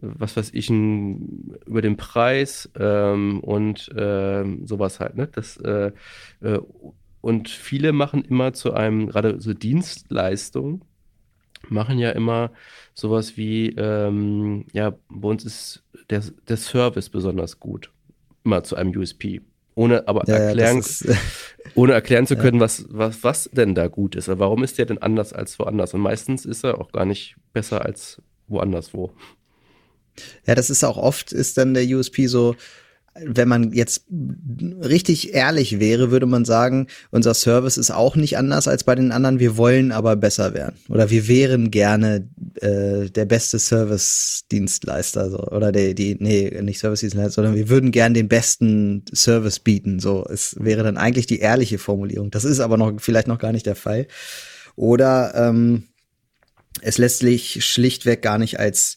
[0.03, 5.17] was weiß ich, ein, über den Preis ähm, und äh, sowas halt.
[5.17, 5.29] Ne?
[5.33, 5.93] Das, äh,
[6.43, 6.59] äh,
[7.23, 10.83] und viele machen immer zu einem, gerade so Dienstleistung,
[11.68, 12.51] machen ja immer
[12.94, 17.90] sowas wie, ähm, ja, bei uns ist der, der Service besonders gut.
[18.44, 19.40] Immer zu einem USP.
[19.75, 21.07] Ohne aber ja, erklären, ist,
[21.75, 22.62] ohne erklären zu können, ja.
[22.62, 24.29] was, was, was denn da gut ist.
[24.29, 25.94] Warum ist der denn anders als woanders?
[25.94, 29.12] Und meistens ist er auch gar nicht besser als woanders wo.
[30.47, 32.57] Ja, das ist auch oft, ist dann der USP so,
[33.25, 38.69] wenn man jetzt richtig ehrlich wäre, würde man sagen, unser Service ist auch nicht anders
[38.69, 39.39] als bei den anderen.
[39.39, 40.77] Wir wollen aber besser werden.
[40.89, 42.29] Oder wir wären gerne
[42.61, 45.31] äh, der beste Service-Dienstleister.
[45.31, 45.39] So.
[45.49, 50.01] Oder der, die, nee, nicht Service-Dienstleister, sondern wir würden gern den besten Service bieten.
[50.01, 52.31] So, es wäre dann eigentlich die ehrliche Formulierung.
[52.31, 54.07] Das ist aber noch vielleicht noch gar nicht der Fall.
[54.77, 55.85] Oder ähm,
[56.83, 58.97] es lässt sich schlichtweg gar nicht als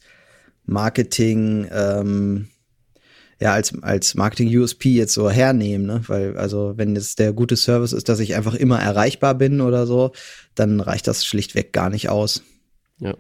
[0.66, 2.48] Marketing ähm,
[3.42, 6.02] ja als als Marketing USP jetzt so hernehmen, ne?
[6.08, 9.86] Weil also wenn es der gute Service ist, dass ich einfach immer erreichbar bin oder
[9.88, 10.12] so,
[10.56, 12.44] dann reicht das schlichtweg gar nicht aus.
[13.00, 13.16] Ja.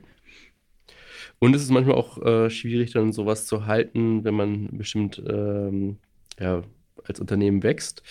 [1.39, 5.97] Und es ist manchmal auch äh, schwierig, dann sowas zu halten, wenn man bestimmt ähm,
[6.39, 6.61] ja,
[7.03, 8.03] als Unternehmen wächst.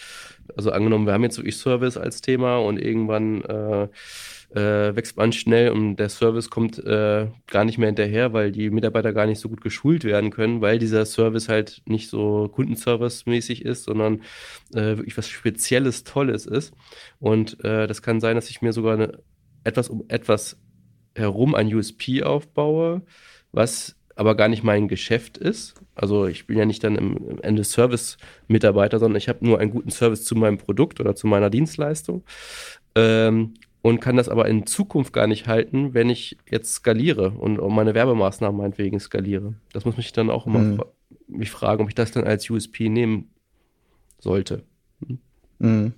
[0.57, 3.89] Also angenommen, wir haben jetzt wirklich Service als Thema und irgendwann äh,
[4.55, 8.71] äh, wächst man schnell und der Service kommt äh, gar nicht mehr hinterher, weil die
[8.71, 13.65] Mitarbeiter gar nicht so gut geschult werden können, weil dieser Service halt nicht so Kundenservice-mäßig
[13.65, 14.23] ist, sondern
[14.75, 16.75] äh, wirklich was Spezielles, Tolles ist.
[17.21, 19.19] Und äh, das kann sein, dass ich mir sogar eine,
[19.63, 20.59] etwas um etwas
[21.15, 23.03] herum ein USP aufbaue,
[23.53, 25.75] was aber gar nicht mein Geschäft ist.
[25.95, 29.71] Also ich bin ja nicht dann im, im Ende Service-Mitarbeiter, sondern ich habe nur einen
[29.71, 32.25] guten Service zu meinem Produkt oder zu meiner Dienstleistung.
[32.95, 37.57] Ähm, und kann das aber in Zukunft gar nicht halten, wenn ich jetzt skaliere und
[37.75, 39.55] meine Werbemaßnahmen meinetwegen skaliere.
[39.73, 40.83] Das muss mich dann auch immer mhm.
[41.29, 43.31] mich fragen, ob ich das dann als USP nehmen
[44.19, 44.65] sollte.
[45.07, 45.19] Hm?
[45.59, 45.93] Mhm.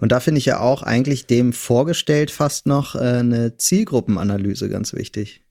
[0.00, 4.92] Und da finde ich ja auch eigentlich dem vorgestellt fast noch äh, eine Zielgruppenanalyse ganz
[4.94, 5.42] wichtig.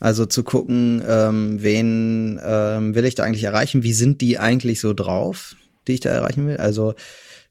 [0.00, 4.80] Also zu gucken, ähm, wen ähm, will ich da eigentlich erreichen, wie sind die eigentlich
[4.80, 6.56] so drauf, die ich da erreichen will.
[6.58, 6.94] Also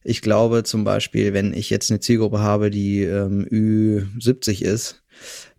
[0.07, 5.03] ich glaube zum Beispiel, wenn ich jetzt eine Zielgruppe habe, die ähm, Ü70 ist,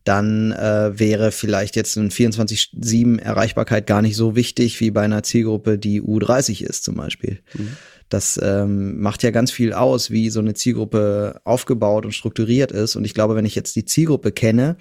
[0.05, 5.23] dann äh, wäre vielleicht jetzt ein 24-7 Erreichbarkeit gar nicht so wichtig wie bei einer
[5.23, 7.41] Zielgruppe, die U30 ist zum Beispiel.
[7.53, 7.77] Mhm.
[8.09, 12.97] Das ähm, macht ja ganz viel aus, wie so eine Zielgruppe aufgebaut und strukturiert ist.
[12.97, 14.77] Und ich glaube, wenn ich jetzt die Zielgruppe kenne,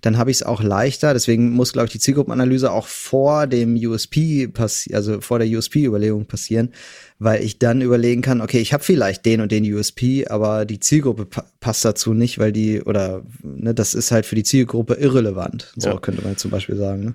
[0.00, 1.12] dann habe ich es auch leichter.
[1.12, 6.26] Deswegen muss, glaube ich, die Zielgruppenanalyse auch vor dem USP passieren, also vor der USP-Überlegung
[6.26, 6.70] passieren,
[7.20, 10.80] weil ich dann überlegen kann, okay, ich habe vielleicht den und den USP, aber die
[10.80, 14.94] Zielgruppe pa passt dazu nicht, weil die, oder ne, das ist halt für die Zielgruppe
[14.94, 15.72] irrelevant.
[15.76, 15.98] So ja.
[15.98, 17.04] könnte man zum Beispiel sagen.
[17.04, 17.14] Ne?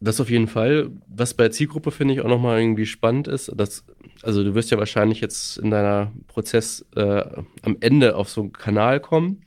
[0.00, 0.90] Das auf jeden Fall.
[1.08, 3.84] Was bei der Zielgruppe finde ich auch nochmal irgendwie spannend ist, dass,
[4.22, 7.24] also du wirst ja wahrscheinlich jetzt in deiner Prozess äh,
[7.62, 9.44] am Ende auf so einen Kanal kommen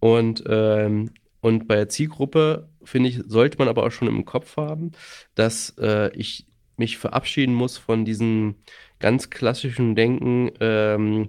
[0.00, 4.56] und, ähm, und bei der Zielgruppe finde ich, sollte man aber auch schon im Kopf
[4.56, 4.92] haben,
[5.34, 8.56] dass äh, ich mich verabschieden muss von diesem
[8.98, 11.28] ganz klassischen Denken, ähm,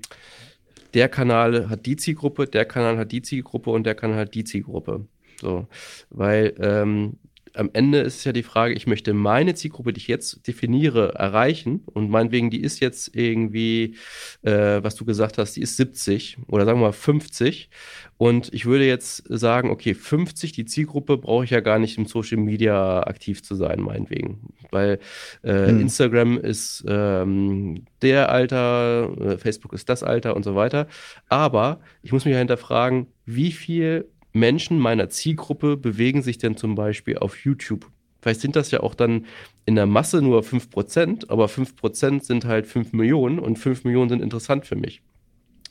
[0.93, 4.45] der Kanal hat die Zielgruppe, der Kanal hat die Zielgruppe und der Kanal hat die
[4.45, 5.05] Zielgruppe.
[5.39, 5.67] So,
[6.09, 7.17] weil ähm,
[7.55, 11.83] am Ende ist ja die Frage, ich möchte meine Zielgruppe, die ich jetzt definiere, erreichen.
[11.93, 13.95] Und meinetwegen, die ist jetzt irgendwie,
[14.43, 17.69] äh, was du gesagt hast, die ist 70 oder sagen wir mal 50
[18.17, 22.05] und ich würde jetzt sagen, okay, 50, die Zielgruppe brauche ich ja gar nicht im
[22.05, 24.99] Social Media aktiv zu sein, meinetwegen, weil
[25.41, 25.81] äh, hm.
[25.81, 30.87] Instagram ist ähm, der Alter, äh, Facebook ist das Alter und so weiter,
[31.27, 36.75] aber ich muss mich ja hinterfragen, wie viel Menschen meiner Zielgruppe bewegen sich denn zum
[36.75, 37.89] Beispiel auf YouTube?
[38.21, 39.25] Vielleicht sind das ja auch dann
[39.65, 44.21] in der Masse nur 5%, aber 5% sind halt 5 Millionen und 5 Millionen sind
[44.21, 45.01] interessant für mich.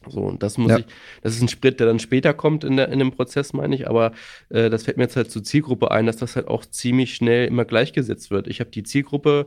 [0.09, 0.79] So, und das muss ja.
[0.79, 0.87] ich,
[1.23, 3.89] das ist ein Sprit, der dann später kommt in, der, in dem Prozess, meine ich,
[3.89, 4.13] aber
[4.51, 7.47] äh, das fällt mir jetzt halt zur Zielgruppe ein, dass das halt auch ziemlich schnell
[7.47, 8.47] immer gleichgesetzt wird.
[8.47, 9.47] Ich habe die Zielgruppe,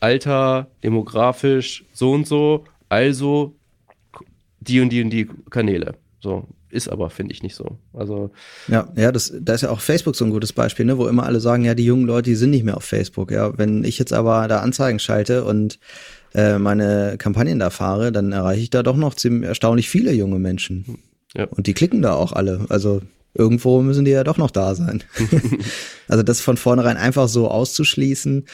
[0.00, 3.54] Alter, demografisch, so und so, also
[4.60, 5.94] die und die und die Kanäle.
[6.22, 7.78] So, ist aber, finde ich, nicht so.
[7.94, 8.30] Also.
[8.68, 11.24] Ja, ja, das, da ist ja auch Facebook so ein gutes Beispiel, ne, wo immer
[11.24, 13.30] alle sagen, ja, die jungen Leute, die sind nicht mehr auf Facebook.
[13.30, 15.78] Ja, wenn ich jetzt aber da Anzeigen schalte und
[16.34, 20.38] äh, meine Kampagnen da fahre, dann erreiche ich da doch noch ziemlich erstaunlich viele junge
[20.38, 20.98] Menschen.
[21.34, 21.44] Ja.
[21.46, 22.66] Und die klicken da auch alle.
[22.68, 23.00] Also
[23.34, 25.02] irgendwo müssen die ja doch noch da sein.
[26.08, 28.46] also das von vornherein einfach so auszuschließen,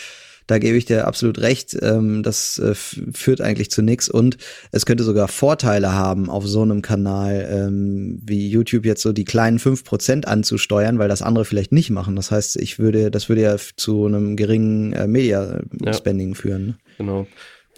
[0.46, 1.76] da gebe ich dir absolut recht.
[1.82, 4.38] Ähm, das äh, führt eigentlich zu nichts und
[4.72, 9.24] es könnte sogar Vorteile haben, auf so einem Kanal ähm, wie YouTube jetzt so die
[9.24, 12.16] kleinen fünf Prozent anzusteuern, weil das andere vielleicht nicht machen.
[12.16, 16.35] Das heißt, ich würde, das würde ja zu einem geringen äh, Media-Spending ja.
[16.35, 16.66] führen.
[16.66, 16.74] Ne?
[16.98, 17.26] Genau.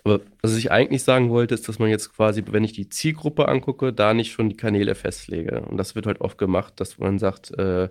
[0.04, 3.48] Aber was ich eigentlich sagen wollte, ist, dass man jetzt quasi, wenn ich die Zielgruppe
[3.48, 5.60] angucke, da nicht schon die Kanäle festlege.
[5.62, 7.88] Und das wird halt oft gemacht, dass man sagt, äh,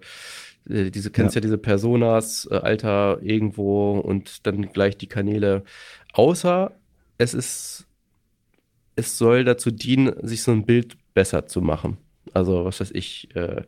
[0.69, 5.63] äh, diese kennst ja, ja diese Personas, äh, Alter irgendwo und dann gleich die Kanäle.
[6.13, 6.71] Außer
[7.17, 7.87] es ist,
[8.95, 11.97] es soll dazu dienen, sich so ein Bild besser zu machen.
[12.33, 13.63] Also was weiß ich, äh,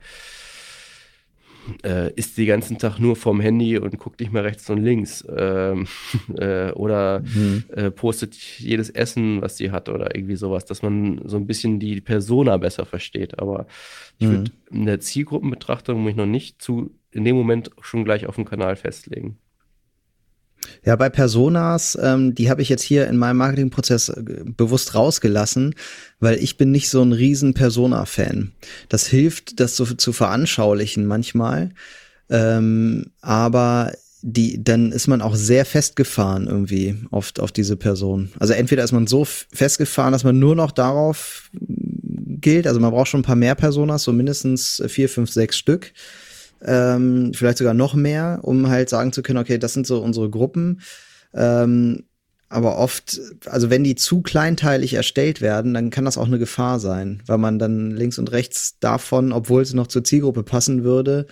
[1.83, 5.25] äh, ist den ganzen Tag nur vorm Handy und guckt nicht mehr rechts und links.
[5.35, 5.87] Ähm,
[6.37, 7.63] äh, oder mhm.
[7.69, 11.79] äh, postet jedes Essen, was sie hat oder irgendwie sowas, dass man so ein bisschen
[11.79, 13.39] die Persona besser versteht.
[13.39, 13.67] Aber
[14.17, 14.31] ich mhm.
[14.31, 18.45] würde in der Zielgruppenbetrachtung mich noch nicht zu in dem Moment schon gleich auf dem
[18.45, 19.37] Kanal festlegen.
[20.85, 25.75] Ja, bei Personas, ähm, die habe ich jetzt hier in meinem Marketingprozess äh, bewusst rausgelassen,
[26.19, 28.51] weil ich bin nicht so ein riesen Persona-Fan.
[28.87, 31.71] Das hilft, das so zu veranschaulichen manchmal,
[32.29, 38.31] ähm, aber die, dann ist man auch sehr festgefahren irgendwie oft auf diese Person.
[38.37, 41.49] Also entweder ist man so festgefahren, dass man nur noch darauf
[42.41, 45.93] gilt, also man braucht schon ein paar mehr Personas, so mindestens vier, fünf, sechs Stück
[46.65, 50.29] ähm, vielleicht sogar noch mehr, um halt sagen zu können, okay, das sind so unsere
[50.29, 50.81] Gruppen.
[51.33, 52.03] Ähm,
[52.49, 56.79] aber oft, also wenn die zu kleinteilig erstellt werden, dann kann das auch eine Gefahr
[56.79, 61.27] sein, weil man dann links und rechts davon, obwohl es noch zur Zielgruppe passen würde,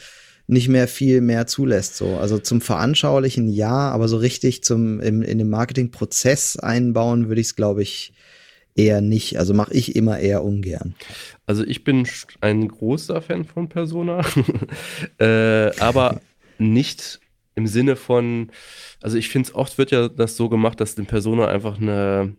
[0.45, 1.97] nicht mehr viel mehr zulässt.
[1.97, 7.41] So, also zum Veranschaulichen ja, aber so richtig zum im, in den Marketingprozess einbauen würde
[7.41, 8.13] ich es, glaube ich,
[8.77, 9.37] eher nicht.
[9.37, 10.95] Also mache ich immer eher ungern.
[11.45, 12.07] Also ich bin
[12.41, 14.21] ein großer Fan von Persona,
[15.19, 16.21] äh, aber
[16.57, 17.19] nicht
[17.55, 18.51] im Sinne von,
[19.01, 22.35] also ich finde es oft wird ja das so gemacht, dass den Persona einfach eine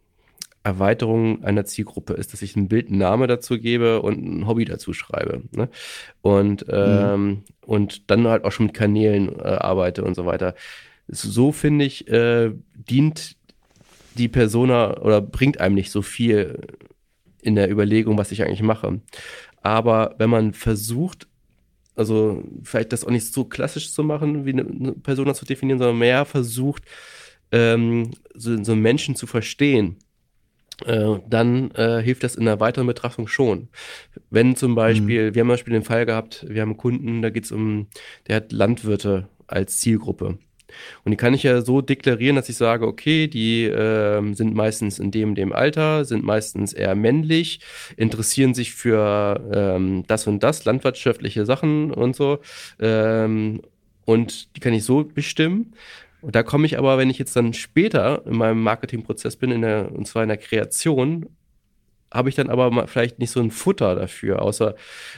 [0.62, 4.64] Erweiterung einer Zielgruppe ist, dass ich ein Bild, einen Name dazu gebe und ein Hobby
[4.64, 5.42] dazu schreibe.
[5.50, 5.68] Ne?
[6.20, 7.44] Und, ähm, mhm.
[7.62, 10.54] und dann halt auch schon mit Kanälen äh, arbeite und so weiter.
[11.08, 13.37] So finde ich, äh, dient
[14.18, 16.58] die Persona oder bringt einem nicht so viel
[17.40, 19.00] in der Überlegung, was ich eigentlich mache.
[19.62, 21.28] Aber wenn man versucht,
[21.94, 25.98] also vielleicht das auch nicht so klassisch zu machen, wie eine Persona zu definieren, sondern
[25.98, 26.84] mehr versucht,
[27.50, 29.96] ähm, so, so einen Menschen zu verstehen,
[30.84, 33.68] äh, dann äh, hilft das in der weiteren Betrachtung schon.
[34.30, 35.34] Wenn zum Beispiel, mhm.
[35.34, 37.88] wir haben zum Beispiel den Fall gehabt, wir haben einen Kunden, da geht es um,
[38.28, 40.38] der hat Landwirte als Zielgruppe.
[41.04, 44.98] Und die kann ich ja so deklarieren, dass ich sage, okay, die äh, sind meistens
[44.98, 47.60] in dem, dem Alter, sind meistens eher männlich,
[47.96, 52.38] interessieren sich für ähm, das und das, landwirtschaftliche Sachen und so.
[52.80, 53.62] Ähm,
[54.04, 55.74] und die kann ich so bestimmen.
[56.20, 59.62] Und da komme ich aber, wenn ich jetzt dann später in meinem Marketingprozess bin, in
[59.62, 61.26] der, und zwar in der Kreation,
[62.12, 64.42] habe ich dann aber vielleicht nicht so ein Futter dafür.
[64.42, 64.74] Außer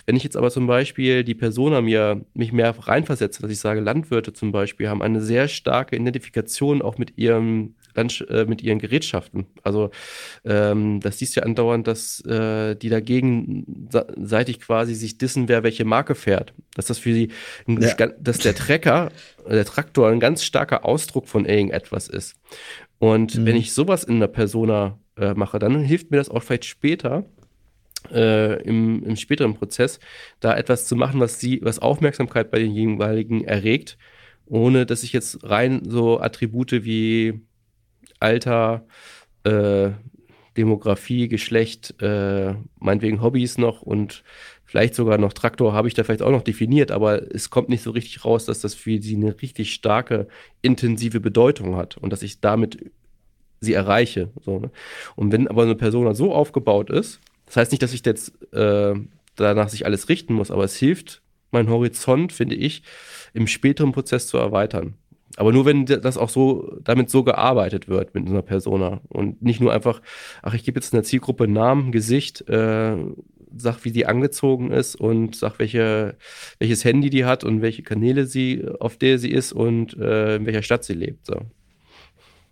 [0.07, 3.81] wenn ich jetzt aber zum Beispiel die Persona mir mich mehr reinversetze, dass ich sage,
[3.81, 8.79] Landwirte zum Beispiel haben eine sehr starke Identifikation auch mit ihrem Land, äh, mit ihren
[8.79, 9.47] Gerätschaften.
[9.63, 9.91] Also
[10.45, 15.63] ähm, das siehst du ja andauernd, dass äh, die dagegen seitig quasi sich dissen, wer
[15.63, 16.55] welche Marke fährt.
[16.75, 17.31] Dass das für sie,
[17.67, 17.95] ja.
[18.19, 19.11] dass der Trecker,
[19.49, 22.37] der Traktor ein ganz starker Ausdruck von irgendetwas ist.
[22.99, 23.47] Und mhm.
[23.47, 27.25] wenn ich sowas in einer Persona äh, mache, dann hilft mir das auch vielleicht später,
[28.11, 30.01] äh, im, im späteren Prozess,
[30.41, 33.99] da etwas zu machen, was sie, was Aufmerksamkeit bei den jeweiligen erregt,
[34.47, 37.41] ohne dass ich jetzt rein so Attribute wie
[38.19, 38.87] Alter,
[39.45, 39.91] äh,
[40.57, 44.25] Demografie, Geschlecht, äh, meinetwegen Hobbys noch und
[44.65, 47.83] vielleicht sogar noch Traktor habe ich da vielleicht auch noch definiert, aber es kommt nicht
[47.83, 50.27] so richtig raus, dass das für sie eine richtig starke,
[50.63, 52.91] intensive Bedeutung hat und dass ich damit
[53.61, 54.31] sie erreiche.
[54.41, 54.71] So, ne?
[55.17, 58.95] Und wenn aber eine Person so aufgebaut ist, das heißt nicht, dass ich jetzt äh,
[59.37, 62.83] danach sich alles richten muss, aber es hilft, meinen Horizont, finde ich,
[63.35, 64.95] im späteren Prozess zu erweitern.
[65.37, 69.61] Aber nur wenn das auch so, damit so gearbeitet wird mit einer Persona und nicht
[69.61, 70.03] nur einfach,
[70.43, 72.97] ach, ich gebe jetzt einer Zielgruppe Namen, Gesicht, äh,
[73.57, 76.17] sag, wie sie angezogen ist und sag, welche,
[76.59, 80.47] welches Handy die hat und welche Kanäle sie, auf der sie ist und äh, in
[80.47, 81.27] welcher Stadt sie lebt.
[81.27, 81.41] So.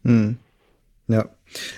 [0.05, 0.39] Hm.
[1.09, 1.29] Ja.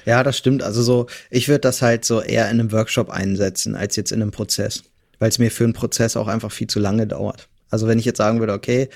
[0.04, 0.62] Ja, das stimmt.
[0.62, 4.20] Also so, ich würde das halt so eher in einem Workshop einsetzen, als jetzt in
[4.20, 4.82] einem Prozess.
[5.18, 7.48] Weil es mir für einen Prozess auch einfach viel zu lange dauert.
[7.70, 8.88] Also wenn ich jetzt sagen würde, okay,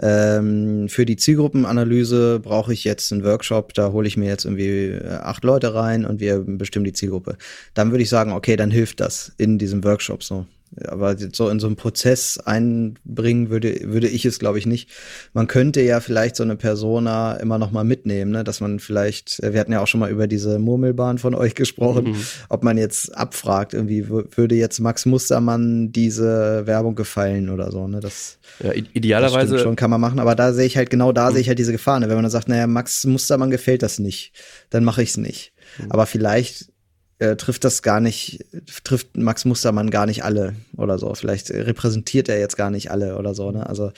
[0.00, 4.90] ähm, für die Zielgruppenanalyse brauche ich jetzt einen Workshop, da hole ich mir jetzt irgendwie
[4.90, 7.36] äh, acht Leute rein und wir bestimmen die Zielgruppe.
[7.74, 10.46] Dann würde ich sagen, okay, dann hilft das in diesem Workshop so
[10.86, 14.90] aber so in so einen Prozess einbringen würde, würde ich es, glaube ich, nicht.
[15.32, 18.44] Man könnte ja vielleicht so eine Persona immer noch mal mitnehmen, ne?
[18.44, 22.12] dass man vielleicht, wir hatten ja auch schon mal über diese Murmelbahn von euch gesprochen,
[22.12, 22.16] mhm.
[22.48, 28.00] ob man jetzt abfragt, irgendwie würde jetzt Max Mustermann diese Werbung gefallen oder so, ne?
[28.00, 31.30] Das, ja, idealerweise das schon kann man machen, aber da sehe ich halt genau da
[31.30, 31.34] mhm.
[31.34, 32.08] sehe ich halt diese Gefahr, ne?
[32.08, 34.32] wenn man dann sagt, naja, Max Mustermann gefällt das nicht,
[34.70, 35.52] dann mache ich es nicht.
[35.78, 35.92] Mhm.
[35.92, 36.73] Aber vielleicht
[37.18, 38.44] äh, trifft das gar nicht,
[38.84, 41.14] trifft Max Mustermann gar nicht alle oder so.
[41.14, 43.66] Vielleicht repräsentiert er jetzt gar nicht alle oder so, ne?
[43.66, 43.92] Also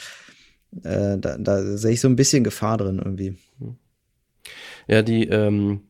[0.82, 3.36] äh, da, da sehe ich so ein bisschen Gefahr drin irgendwie.
[4.88, 5.80] Ja, die ähm,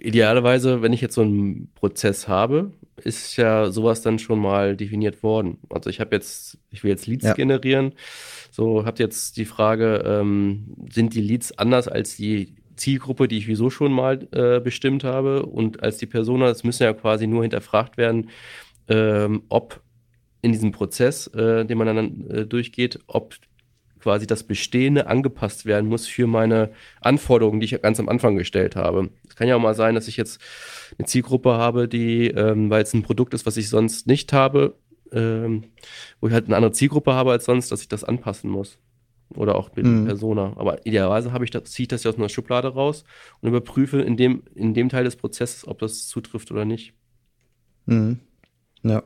[0.00, 5.22] idealerweise, wenn ich jetzt so einen Prozess habe, ist ja sowas dann schon mal definiert
[5.22, 5.58] worden.
[5.70, 7.34] Also ich habe jetzt, ich will jetzt Leads ja.
[7.34, 7.92] generieren.
[8.50, 13.48] So, habt jetzt die Frage, ähm, sind die Leads anders als die Zielgruppe, die ich
[13.48, 15.44] wieso schon mal äh, bestimmt habe.
[15.46, 18.30] Und als die Persona, es müssen ja quasi nur hinterfragt werden,
[18.88, 19.80] ähm, ob
[20.42, 23.36] in diesem Prozess, äh, den man dann äh, durchgeht, ob
[24.00, 28.74] quasi das Bestehende angepasst werden muss für meine Anforderungen, die ich ganz am Anfang gestellt
[28.74, 29.10] habe.
[29.28, 30.40] Es kann ja auch mal sein, dass ich jetzt
[30.98, 34.74] eine Zielgruppe habe, die, ähm, weil es ein Produkt ist, was ich sonst nicht habe,
[35.12, 35.64] ähm,
[36.20, 38.78] wo ich halt eine andere Zielgruppe habe als sonst, dass ich das anpassen muss.
[39.34, 40.04] Oder auch mit mhm.
[40.06, 40.52] Persona.
[40.56, 43.04] Aber idealerweise habe ich das, ziehe ich das ja aus einer Schublade raus
[43.40, 46.94] und überprüfe in dem, in dem Teil des Prozesses, ob das zutrifft oder nicht.
[47.86, 48.20] Mhm.
[48.82, 49.02] Ja.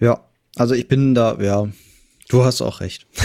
[0.00, 0.24] Ja,
[0.56, 1.68] also ich bin da, ja,
[2.28, 3.06] du hast auch recht.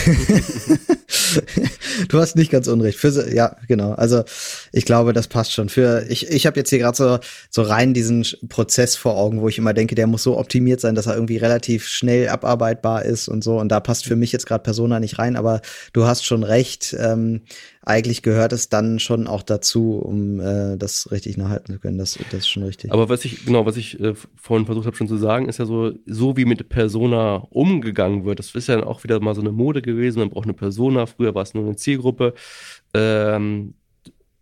[2.10, 2.98] du hast nicht ganz unrecht.
[2.98, 3.94] Für, ja, genau.
[3.94, 4.24] Also
[4.72, 5.70] ich glaube, das passt schon.
[5.70, 9.50] Für ich, ich habe jetzt hier gerade so so rein diesen Prozess vor Augen, wo
[9.50, 13.28] ich immer denke, der muss so optimiert sein, dass er irgendwie relativ schnell abarbeitbar ist
[13.28, 13.60] und so.
[13.60, 15.36] Und da passt für mich jetzt gerade Persona nicht rein.
[15.36, 15.62] Aber
[15.92, 16.96] du hast schon recht.
[16.98, 17.42] Ähm,
[17.86, 21.98] eigentlich gehört es dann schon auch dazu, um äh, das richtig nachhalten zu können.
[21.98, 22.91] Das, das ist schon richtig.
[22.93, 25.65] Aber was ich, genau, was ich äh, vorhin versucht habe schon zu sagen, ist ja
[25.65, 28.39] so, so wie mit Persona umgegangen wird.
[28.39, 30.19] Das ist ja auch wieder mal so eine Mode gewesen.
[30.19, 31.06] Man braucht eine Persona.
[31.06, 32.34] Früher war es nur eine Zielgruppe.
[32.93, 33.74] Ähm,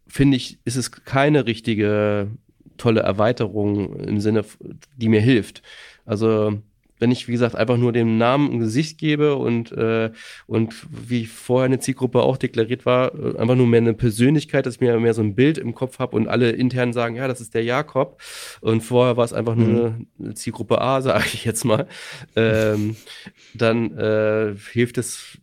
[0.07, 2.29] Finde ich, ist es keine richtige
[2.77, 4.43] tolle Erweiterung im Sinne,
[4.97, 5.61] die mir hilft.
[6.05, 6.61] Also
[7.01, 10.11] wenn ich, wie gesagt, einfach nur dem Namen ein Gesicht gebe und, äh,
[10.45, 14.75] und wie vorher eine Zielgruppe auch deklariert war, äh, einfach nur mehr eine Persönlichkeit, dass
[14.75, 17.41] ich mir mehr so ein Bild im Kopf habe und alle intern sagen, ja, das
[17.41, 18.21] ist der Jakob.
[18.61, 19.73] Und vorher war es einfach mhm.
[19.73, 21.87] nur eine Zielgruppe A, sage ich jetzt mal.
[22.35, 22.95] Ähm,
[23.55, 25.39] dann äh, hilft es,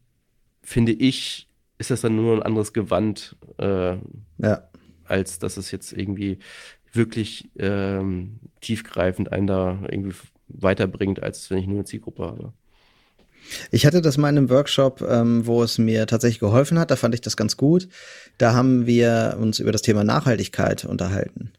[0.62, 3.97] finde ich, ist das dann nur ein anderes Gewand, äh,
[4.38, 4.68] ja.
[5.05, 6.38] als dass es jetzt irgendwie
[6.92, 10.14] wirklich ähm, tiefgreifend einen da irgendwie
[10.49, 12.53] weiterbringt, als wenn ich nur eine Zielgruppe habe.
[13.71, 16.91] Ich hatte das mal in einem Workshop, ähm, wo es mir tatsächlich geholfen hat.
[16.91, 17.89] Da fand ich das ganz gut.
[18.37, 21.53] Da haben wir uns über das Thema Nachhaltigkeit unterhalten.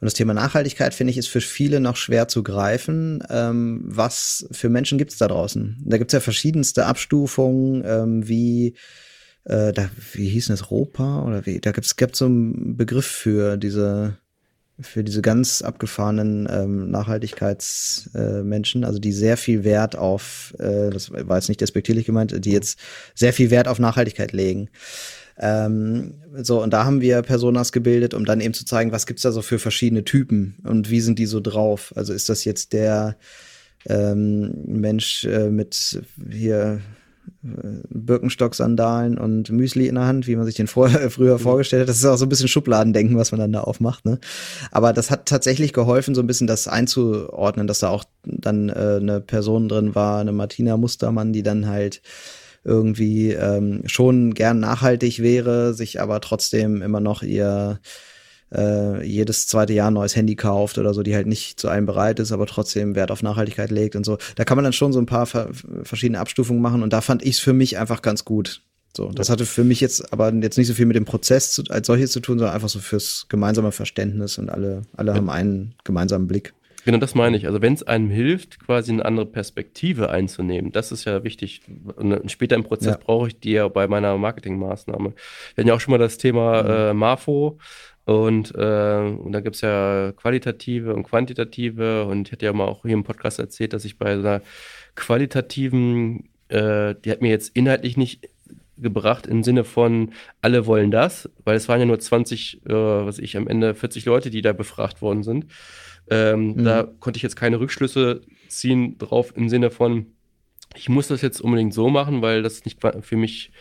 [0.00, 3.22] Und das Thema Nachhaltigkeit, finde ich, ist für viele noch schwer zu greifen.
[3.28, 5.76] Ähm, was für Menschen gibt es da draußen?
[5.84, 8.74] Da gibt es ja verschiedenste Abstufungen, ähm, wie
[9.44, 11.60] äh, da, wie hieß das, Ropa oder wie?
[11.60, 14.16] Da gibt es so einen Begriff für diese
[14.80, 21.12] für diese ganz abgefahrenen ähm, Nachhaltigkeitsmenschen, äh, also die sehr viel Wert auf, äh, das
[21.12, 22.78] war jetzt nicht despektierlich gemeint, die jetzt
[23.14, 24.70] sehr viel Wert auf Nachhaltigkeit legen.
[25.38, 29.22] Ähm, so, und da haben wir Personas gebildet, um dann eben zu zeigen, was gibt's
[29.22, 31.92] da so für verschiedene Typen und wie sind die so drauf.
[31.96, 33.16] Also ist das jetzt der
[33.88, 36.80] ähm, Mensch äh, mit hier
[37.42, 41.42] Birkenstock-Sandalen und Müsli in der Hand, wie man sich den vorher, früher mhm.
[41.42, 41.88] vorgestellt hat.
[41.88, 44.04] Das ist auch so ein bisschen Schubladendenken, was man dann da aufmacht.
[44.04, 44.18] Ne?
[44.70, 48.98] Aber das hat tatsächlich geholfen, so ein bisschen das einzuordnen, dass da auch dann äh,
[49.00, 52.02] eine Person drin war, eine Martina Mustermann, die dann halt
[52.62, 57.80] irgendwie ähm, schon gern nachhaltig wäre, sich aber trotzdem immer noch ihr
[58.54, 61.86] äh, jedes zweite Jahr ein neues Handy kauft oder so, die halt nicht zu einem
[61.86, 64.18] bereit ist, aber trotzdem Wert auf Nachhaltigkeit legt und so.
[64.36, 65.50] Da kann man dann schon so ein paar ver
[65.82, 68.62] verschiedene Abstufungen machen und da fand ich es für mich einfach ganz gut.
[68.96, 71.62] So, das hatte für mich jetzt aber jetzt nicht so viel mit dem Prozess zu,
[71.68, 75.16] als solches zu tun, sondern einfach so fürs gemeinsame Verständnis und alle, alle ja.
[75.16, 76.52] haben einen gemeinsamen Blick.
[76.84, 77.46] Genau, das meine ich.
[77.46, 81.62] Also wenn es einem hilft, quasi eine andere Perspektive einzunehmen, das ist ja wichtig.
[81.96, 83.00] Und später im Prozess ja.
[83.02, 85.10] brauche ich die ja bei meiner Marketingmaßnahme.
[85.10, 86.70] Wir hatten ja auch schon mal das Thema mhm.
[86.70, 87.58] äh, Marfo.
[88.04, 92.06] Und, äh, und da gibt es ja qualitative und quantitative.
[92.06, 94.42] Und ich hatte ja mal auch hier im Podcast erzählt, dass ich bei einer
[94.94, 98.28] qualitativen, äh, die hat mir jetzt inhaltlich nicht
[98.78, 103.18] gebracht im Sinne von, alle wollen das, weil es waren ja nur 20, äh, was
[103.18, 105.46] ich, am Ende 40 Leute, die da befragt worden sind.
[106.08, 106.64] Ähm, mhm.
[106.64, 110.06] Da konnte ich jetzt keine Rückschlüsse ziehen drauf im Sinne von,
[110.74, 113.52] ich muss das jetzt unbedingt so machen, weil das nicht für mich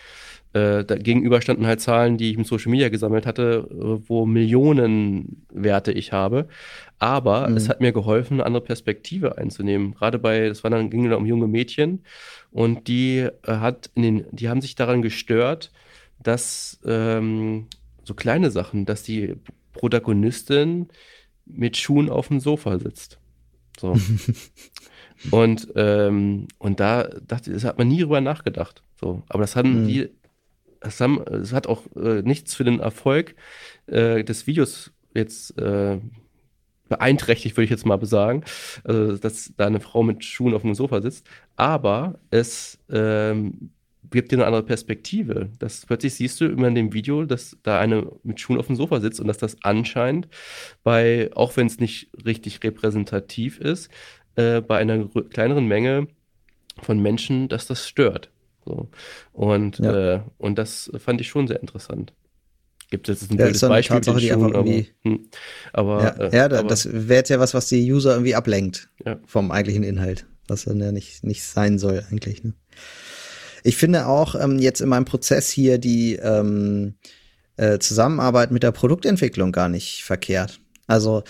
[0.54, 5.45] äh, gegenüber standen halt Zahlen, die ich im Social Media gesammelt hatte, äh, wo Millionen
[5.52, 6.47] Werte ich habe.
[6.97, 7.58] Aber mhm.
[7.58, 9.93] es hat mir geholfen, eine andere Perspektive einzunehmen.
[9.93, 12.04] Gerade bei, das war dann, ging dann um junge Mädchen
[12.52, 15.72] und die äh, hat in den, die haben sich daran gestört,
[16.22, 17.68] dass ähm,
[18.04, 19.36] so kleine Sachen, dass die
[19.74, 20.88] Protagonistin
[21.45, 23.20] mit Schuhen auf dem Sofa sitzt.
[23.80, 23.95] So.
[25.32, 28.84] und, ähm, und da dachte, das hat man nie drüber nachgedacht.
[29.00, 29.24] So.
[29.30, 29.88] Aber das haben mhm.
[29.88, 30.10] die,
[30.80, 33.36] das, haben, das hat auch äh, nichts für den Erfolg
[33.88, 35.99] äh, des Videos jetzt äh,
[36.89, 38.43] beeinträchtigt, würde ich jetzt mal sagen,
[38.84, 41.27] also, dass da eine Frau mit Schuhen auf dem Sofa sitzt.
[41.55, 43.71] Aber es ähm,
[44.09, 45.49] gibt dir eine andere Perspektive.
[45.59, 48.75] Das plötzlich siehst du immer in dem Video, dass da eine mit Schuhen auf dem
[48.75, 50.27] Sofa sitzt und dass das anscheinend
[50.84, 53.89] bei, auch wenn es nicht richtig repräsentativ ist,
[54.36, 56.07] äh, bei einer kleineren Menge
[56.82, 58.32] von Menschen, dass das stört.
[58.70, 58.89] So.
[59.34, 60.15] Und, ja.
[60.15, 62.13] äh, und das fand ich schon sehr interessant.
[62.91, 63.97] Gibt es jetzt ein ja, blödes Beispiel?
[63.97, 64.65] Tatsache, die einfach aber,
[65.03, 65.30] hm,
[65.74, 68.89] aber, ja, äh, ja aber, das wäre jetzt ja was, was die User irgendwie ablenkt
[69.05, 69.20] ja.
[69.26, 72.43] vom eigentlichen Inhalt, was dann ja nicht, nicht sein soll eigentlich.
[72.43, 72.53] Ne?
[73.63, 76.95] Ich finde auch ähm, jetzt in meinem Prozess hier die ähm,
[77.57, 80.59] äh, Zusammenarbeit mit der Produktentwicklung gar nicht verkehrt.
[80.88, 81.24] Also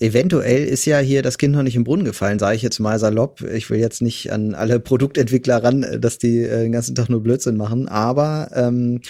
[0.00, 2.98] eventuell ist ja hier das Kind noch nicht im Brunnen gefallen, sage ich jetzt mal
[2.98, 3.40] salopp.
[3.42, 7.22] Ich will jetzt nicht an alle Produktentwickler ran, dass die äh, den ganzen Tag nur
[7.22, 9.00] Blödsinn machen, aber ähm,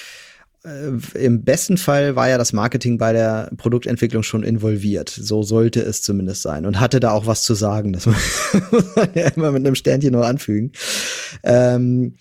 [0.65, 5.09] äh, im besten Fall war ja das Marketing bei der Produktentwicklung schon involviert.
[5.09, 7.93] So sollte es zumindest sein und hatte da auch was zu sagen.
[7.93, 8.07] Das
[8.71, 10.73] muss man ja immer mit einem Sternchen nur anfügen.
[11.43, 12.17] Ähm,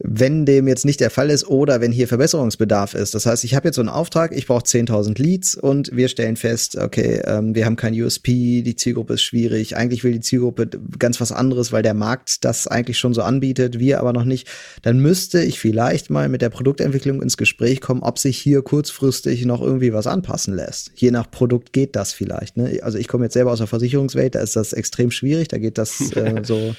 [0.00, 3.14] wenn dem jetzt nicht der Fall ist oder wenn hier Verbesserungsbedarf ist.
[3.14, 6.36] Das heißt, ich habe jetzt so einen Auftrag, ich brauche 10.000 Leads und wir stellen
[6.36, 10.70] fest, okay, ähm, wir haben kein USP, die Zielgruppe ist schwierig, eigentlich will die Zielgruppe
[10.98, 14.46] ganz was anderes, weil der Markt das eigentlich schon so anbietet, wir aber noch nicht.
[14.82, 19.44] Dann müsste ich vielleicht mal mit der Produktentwicklung ins Gespräch kommen, ob sich hier kurzfristig
[19.46, 20.92] noch irgendwie was anpassen lässt.
[20.94, 22.56] Je nach Produkt geht das vielleicht.
[22.56, 22.78] Ne?
[22.82, 25.76] Also ich komme jetzt selber aus der Versicherungswelt, da ist das extrem schwierig, da geht
[25.76, 26.76] das äh, so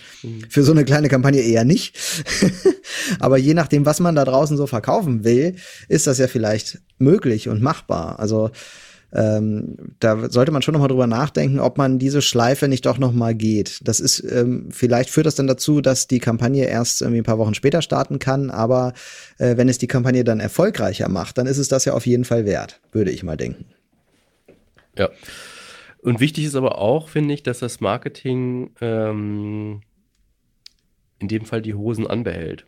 [0.47, 1.97] für so eine kleine Kampagne eher nicht.
[3.20, 5.55] Aber je nachdem, was man da draußen so verkaufen will,
[5.88, 8.20] ist das ja vielleicht möglich und machbar.
[8.20, 8.51] Also
[9.12, 12.99] ähm, da sollte man schon noch mal drüber nachdenken, ob man diese Schleife nicht doch
[12.99, 13.80] noch mal geht.
[13.84, 17.39] Das ist ähm, vielleicht führt das dann dazu, dass die Kampagne erst irgendwie ein paar
[17.39, 18.51] Wochen später starten kann.
[18.51, 18.93] Aber
[19.39, 22.26] äh, wenn es die Kampagne dann erfolgreicher macht, dann ist es das ja auf jeden
[22.26, 23.66] Fall wert, würde ich mal denken.
[24.97, 25.10] Ja.
[26.01, 29.82] Und wichtig ist aber auch, finde ich, dass das Marketing ähm,
[31.18, 32.66] in dem Fall die Hosen anbehält.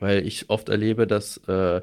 [0.00, 1.82] Weil ich oft erlebe, dass, äh,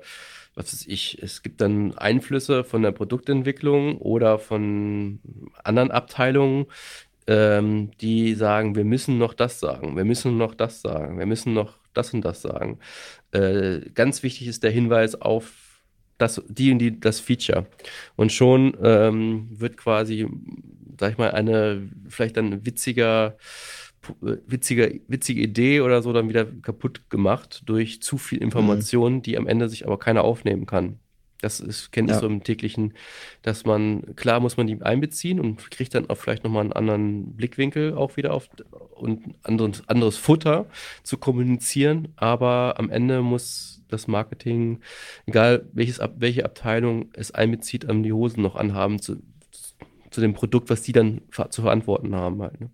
[0.56, 5.20] was weiß ich, es gibt dann Einflüsse von der Produktentwicklung oder von
[5.64, 6.68] anderen Abteilungen,
[7.28, 11.54] ähm, die sagen, wir müssen noch das sagen, wir müssen noch das sagen, wir müssen
[11.54, 12.80] noch das und das sagen.
[13.32, 15.52] Äh, ganz wichtig ist der Hinweis auf
[16.18, 17.66] das, die und die, das Feature.
[18.16, 20.28] Und schon ähm, wird quasi,
[21.00, 23.38] sag ich mal, eine, vielleicht ein witziger
[24.22, 29.22] witzige, witzige Idee oder so dann wieder kaputt gemacht durch zu viel Informationen, mhm.
[29.22, 31.00] die am Ende sich aber keiner aufnehmen kann.
[31.44, 32.20] Das ist, kennt ja.
[32.20, 32.94] so im täglichen,
[33.42, 37.36] dass man, klar muss man die einbeziehen und kriegt dann auch vielleicht nochmal einen anderen
[37.36, 38.48] Blickwinkel auch wieder auf
[38.96, 40.68] und anderes, anderes Futter
[41.04, 44.80] zu kommunizieren, aber am Ende muss das Marketing,
[45.26, 49.22] egal welches, welche Abteilung es einbezieht, an die Hosen noch anhaben zu,
[50.12, 52.62] zu dem Produkt, was die dann zu verantworten haben halt.
[52.62, 52.70] Ne?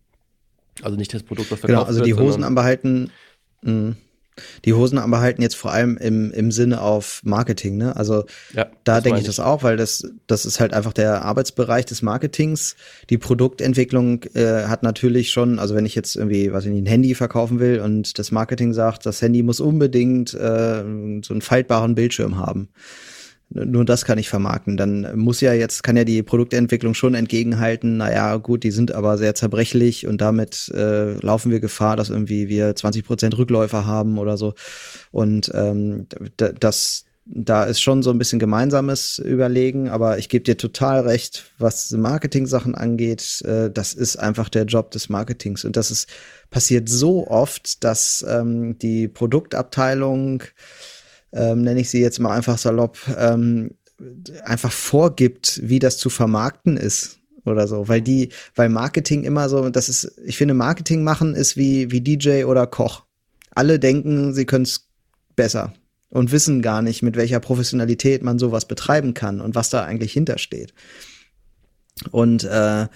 [0.83, 3.11] Also nicht das Produkt, was verkauft Genau, also die wird, Hosen anbehalten,
[3.61, 3.95] mh,
[4.65, 7.95] die Hosen anbehalten jetzt vor allem im, im Sinne auf Marketing, ne?
[7.95, 11.85] Also ja, da denke ich das auch, weil das, das ist halt einfach der Arbeitsbereich
[11.85, 12.75] des Marketings.
[13.09, 16.87] Die Produktentwicklung äh, hat natürlich schon, also wenn ich jetzt irgendwie, was ich nicht, ein
[16.87, 20.83] Handy verkaufen will und das Marketing sagt, das Handy muss unbedingt äh,
[21.23, 22.69] so einen faltbaren Bildschirm haben
[23.49, 24.77] nur das kann ich vermarkten.
[24.77, 29.17] Dann muss ja jetzt, kann ja die Produktentwicklung schon entgegenhalten, naja, gut, die sind aber
[29.17, 34.17] sehr zerbrechlich und damit äh, laufen wir Gefahr, dass irgendwie wir 20 Prozent Rückläufer haben
[34.19, 34.53] oder so.
[35.11, 36.05] Und ähm,
[36.37, 41.51] das, da ist schon so ein bisschen gemeinsames Überlegen, aber ich gebe dir total recht,
[41.57, 43.41] was Marketing-Sachen angeht.
[43.45, 45.65] Äh, das ist einfach der Job des Marketings.
[45.65, 46.07] Und das ist
[46.49, 50.43] passiert so oft, dass ähm, die Produktabteilung,
[51.31, 53.71] ähm, nenne ich sie jetzt mal einfach salopp, ähm,
[54.43, 59.69] einfach vorgibt, wie das zu vermarkten ist oder so, weil die, weil Marketing immer so,
[59.69, 63.05] das ist, ich finde, Marketing machen ist wie, wie DJ oder Koch.
[63.51, 64.87] Alle denken, sie können es
[65.35, 65.73] besser
[66.09, 70.13] und wissen gar nicht, mit welcher Professionalität man sowas betreiben kann und was da eigentlich
[70.13, 70.73] hintersteht.
[72.11, 72.87] Und äh,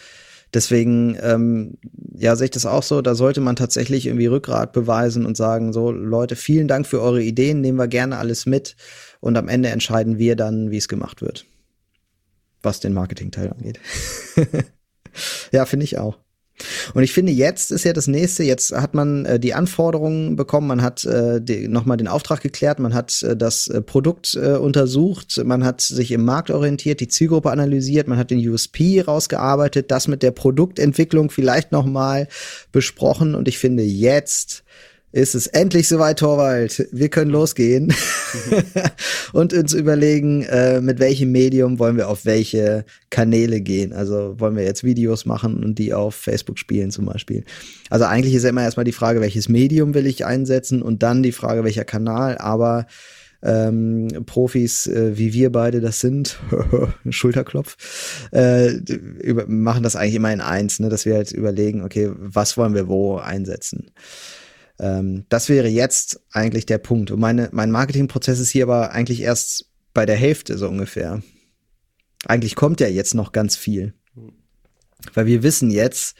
[0.53, 1.77] deswegen, ähm,
[2.15, 5.73] ja, sehe ich das auch so, da sollte man tatsächlich irgendwie Rückgrat beweisen und sagen,
[5.73, 8.75] so Leute, vielen Dank für eure Ideen, nehmen wir gerne alles mit
[9.19, 11.45] und am Ende entscheiden wir dann, wie es gemacht wird
[12.63, 13.79] was den Marketingteil angeht.
[15.51, 16.17] ja, finde ich auch.
[16.93, 20.67] Und ich finde, jetzt ist ja das nächste, jetzt hat man äh, die Anforderungen bekommen,
[20.67, 25.41] man hat äh, nochmal den Auftrag geklärt, man hat äh, das äh, Produkt äh, untersucht,
[25.43, 30.07] man hat sich im Markt orientiert, die Zielgruppe analysiert, man hat den USP rausgearbeitet, das
[30.07, 32.27] mit der Produktentwicklung vielleicht nochmal
[32.71, 33.35] besprochen.
[33.35, 34.63] Und ich finde, jetzt
[35.13, 36.87] ist es endlich soweit, Torwald.
[36.91, 37.93] Wir können losgehen
[39.33, 43.93] und uns überlegen, äh, mit welchem Medium wollen wir auf welche Kanäle gehen.
[43.93, 47.45] Also wollen wir jetzt Videos machen und die auf Facebook spielen zum Beispiel.
[47.91, 51.21] Also eigentlich ist ja immer erstmal die Frage, welches Medium will ich einsetzen und dann
[51.21, 52.39] die Frage, welcher Kanal.
[52.39, 52.87] Aber
[53.43, 56.39] ähm, Profis, äh, wie wir beide das sind,
[57.09, 57.77] Schulterklopf,
[58.31, 60.89] äh, über, machen das eigentlich immer in eins, ne?
[60.89, 63.91] dass wir halt überlegen, okay, was wollen wir wo einsetzen.
[64.83, 67.09] Ähm, das wäre jetzt eigentlich der Punkt.
[67.09, 71.23] Und meine, mein Marketingprozess ist hier aber eigentlich erst bei der Hälfte so ungefähr.
[72.27, 73.93] Eigentlich kommt ja jetzt noch ganz viel.
[75.13, 76.17] Weil wir wissen jetzt,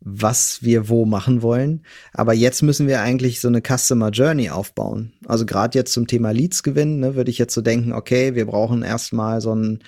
[0.00, 1.82] was wir wo machen wollen.
[2.12, 5.14] Aber jetzt müssen wir eigentlich so eine Customer Journey aufbauen.
[5.26, 8.44] Also gerade jetzt zum Thema Leads gewinnen, ne, würde ich jetzt so denken, okay, wir
[8.44, 9.82] brauchen erstmal so ein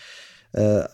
[0.57, 0.89] äh,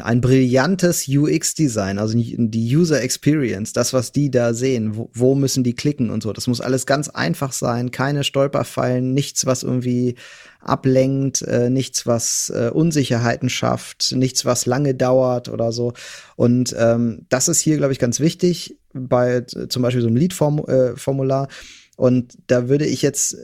[0.00, 5.64] ein brillantes UX-Design, also die User Experience, das, was die da sehen, wo, wo, müssen
[5.64, 6.32] die klicken und so.
[6.32, 10.14] Das muss alles ganz einfach sein, keine Stolperfallen, nichts, was irgendwie
[10.60, 15.94] ablenkt, äh, nichts, was äh, Unsicherheiten schafft, nichts, was lange dauert oder so.
[16.36, 21.48] Und ähm, das ist hier, glaube ich, ganz wichtig bei zum Beispiel so einem Lead-Formular.
[21.48, 21.52] Äh,
[21.96, 23.36] und da würde ich jetzt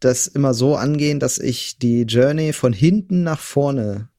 [0.00, 4.10] das immer so angehen, dass ich die Journey von hinten nach vorne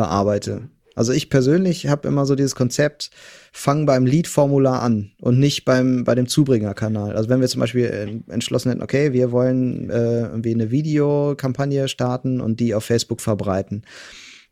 [0.00, 0.62] bearbeite.
[0.94, 3.10] Also ich persönlich habe immer so dieses Konzept,
[3.52, 7.16] fang beim Lead-Formular an und nicht beim bei dem Zubringerkanal.
[7.16, 11.86] Also wenn wir zum Beispiel äh, entschlossen hätten, okay, wir wollen äh, irgendwie eine Videokampagne
[11.88, 13.82] starten und die auf Facebook verbreiten,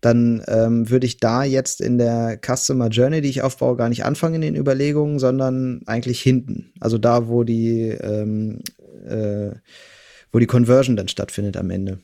[0.03, 4.05] dann ähm, würde ich da jetzt in der Customer Journey, die ich aufbaue, gar nicht
[4.05, 6.73] anfangen in den Überlegungen, sondern eigentlich hinten.
[6.79, 8.61] Also da, wo die ähm,
[9.09, 9.53] äh,
[10.31, 12.01] wo die Conversion dann stattfindet am Ende.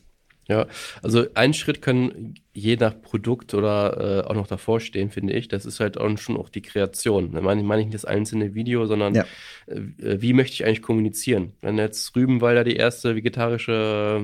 [0.47, 0.67] Ja,
[1.01, 5.47] also ein Schritt kann je nach Produkt oder äh, auch noch davor stehen, finde ich.
[5.47, 7.31] Das ist halt auch schon auch die Kreation.
[7.31, 9.25] Da meine, meine ich nicht das einzelne Video, sondern ja.
[9.65, 11.53] äh, wie möchte ich eigentlich kommunizieren?
[11.61, 14.21] Wenn jetzt Rübenwalder die erste vegetarische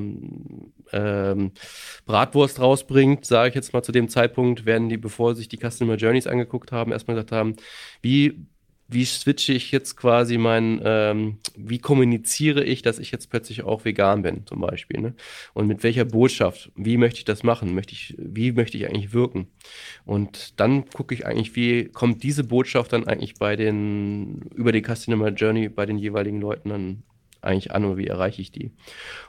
[0.93, 1.51] ähm,
[2.05, 5.95] Bratwurst rausbringt, sage ich jetzt mal zu dem Zeitpunkt, werden die, bevor sich die Customer
[5.95, 7.55] Journeys angeguckt haben, erstmal gesagt haben,
[8.03, 8.45] wie
[8.91, 13.85] wie switche ich jetzt quasi mein, ähm, wie kommuniziere ich, dass ich jetzt plötzlich auch
[13.85, 14.99] vegan bin, zum Beispiel.
[14.99, 15.13] Ne?
[15.53, 17.73] Und mit welcher Botschaft, wie möchte ich das machen?
[17.73, 19.47] Möchte ich, wie möchte ich eigentlich wirken?
[20.05, 24.83] Und dann gucke ich eigentlich, wie kommt diese Botschaft dann eigentlich bei den, über die
[24.83, 27.03] Customer Journey bei den jeweiligen Leuten dann
[27.41, 28.71] eigentlich an und wie erreiche ich die?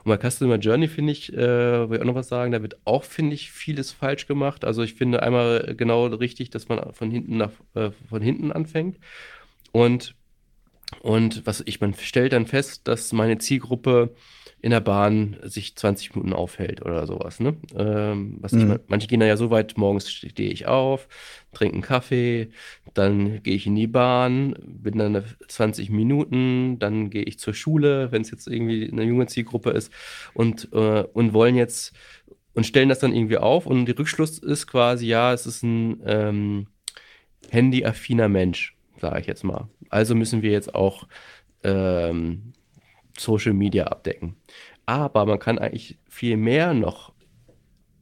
[0.03, 2.77] Und bei Customer Journey finde ich, äh, will ich auch noch was sagen, da wird
[2.83, 4.65] auch, finde ich, vieles falsch gemacht.
[4.65, 8.97] Also ich finde einmal genau richtig, dass man von hinten nach, äh, von hinten anfängt
[9.73, 10.15] und,
[11.01, 14.15] und was ich, man stellt dann fest, dass meine Zielgruppe
[14.61, 17.41] in der Bahn sich 20 Minuten aufhält oder sowas.
[17.41, 17.57] Ne?
[17.75, 18.71] Ähm, was mhm.
[18.71, 21.09] ich, manche gehen da ja so weit, morgens stehe ich auf,
[21.53, 22.49] trinke einen Kaffee,
[22.93, 28.11] dann gehe ich in die Bahn, bin dann 20 Minuten, dann gehe ich zur Schule,
[28.11, 29.91] wenn es jetzt irgendwie eine junge Zielgruppe ist
[30.33, 31.93] und, äh, und wollen jetzt
[32.53, 36.01] und stellen das dann irgendwie auf und der Rückschluss ist quasi, ja, es ist ein
[36.05, 36.67] ähm,
[37.49, 39.67] handyaffiner Mensch sage ich jetzt mal.
[39.89, 41.07] Also müssen wir jetzt auch
[41.63, 42.53] ähm,
[43.17, 44.37] Social Media abdecken.
[44.85, 47.11] Aber man kann eigentlich viel mehr noch.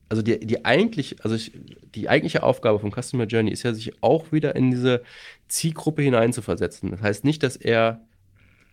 [0.10, 1.54] Also die, die eigentlich, also ich,
[1.96, 5.02] die eigentliche Aufgabe von Customer Journey ist ja, sich auch wieder in diese
[5.48, 6.92] Zielgruppe hineinzuversetzen.
[6.92, 8.02] Das heißt nicht, dass er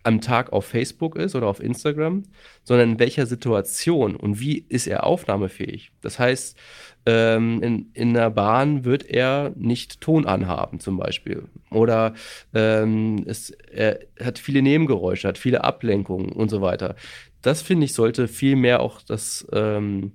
[0.03, 2.23] am Tag auf Facebook ist oder auf Instagram,
[2.63, 5.91] sondern in welcher Situation und wie ist er aufnahmefähig.
[6.01, 6.57] Das heißt,
[7.05, 11.43] ähm, in, in der Bahn wird er nicht Ton anhaben zum Beispiel.
[11.69, 12.13] Oder
[12.53, 16.95] ähm, es, er hat viele Nebengeräusche, hat viele Ablenkungen und so weiter.
[17.41, 20.13] Das finde ich sollte viel mehr auch das, ähm,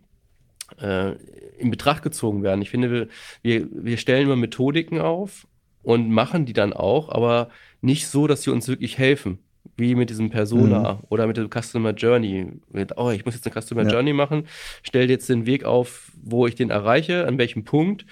[0.81, 1.13] äh,
[1.59, 2.63] in Betracht gezogen werden.
[2.63, 3.09] Ich finde, wir,
[3.43, 5.47] wir, wir stellen immer Methodiken auf
[5.83, 9.39] und machen die dann auch, aber nicht so, dass sie uns wirklich helfen.
[9.77, 10.99] Wie mit diesem Persona mhm.
[11.09, 12.47] oder mit dem Customer Journey.
[12.71, 13.91] Mit, oh, ich muss jetzt eine Customer ja.
[13.91, 14.47] Journey machen,
[14.83, 18.07] stell jetzt den Weg auf, wo ich den erreiche, an welchem Punkt.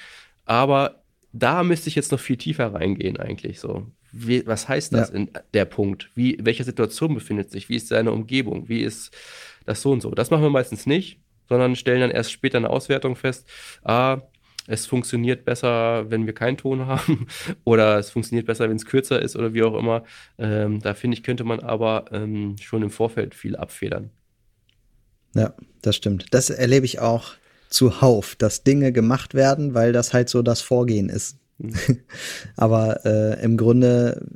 [0.45, 3.87] Aber da müsste ich jetzt noch viel tiefer reingehen, eigentlich so.
[4.13, 5.15] Wie, was heißt das ja.
[5.17, 6.11] in der Punkt?
[6.15, 7.69] Wie, welche Situation befindet sich?
[7.69, 8.69] Wie ist seine Umgebung?
[8.69, 9.17] Wie ist
[9.65, 10.11] das so und so?
[10.11, 13.49] Das machen wir meistens nicht, sondern stellen dann erst später eine Auswertung fest.
[13.83, 14.21] Ah,
[14.67, 17.27] es funktioniert besser, wenn wir keinen Ton haben
[17.65, 20.05] oder es funktioniert besser, wenn es kürzer ist oder wie auch immer.
[20.39, 24.11] Ähm, da finde ich, könnte man aber ähm, schon im Vorfeld viel abfedern.
[25.35, 26.27] Ja, das stimmt.
[26.33, 27.33] Das erlebe ich auch
[27.71, 31.39] zuhauf, dass Dinge gemacht werden, weil das halt so das Vorgehen ist.
[31.59, 31.75] Mhm.
[32.57, 34.27] aber äh, im Grunde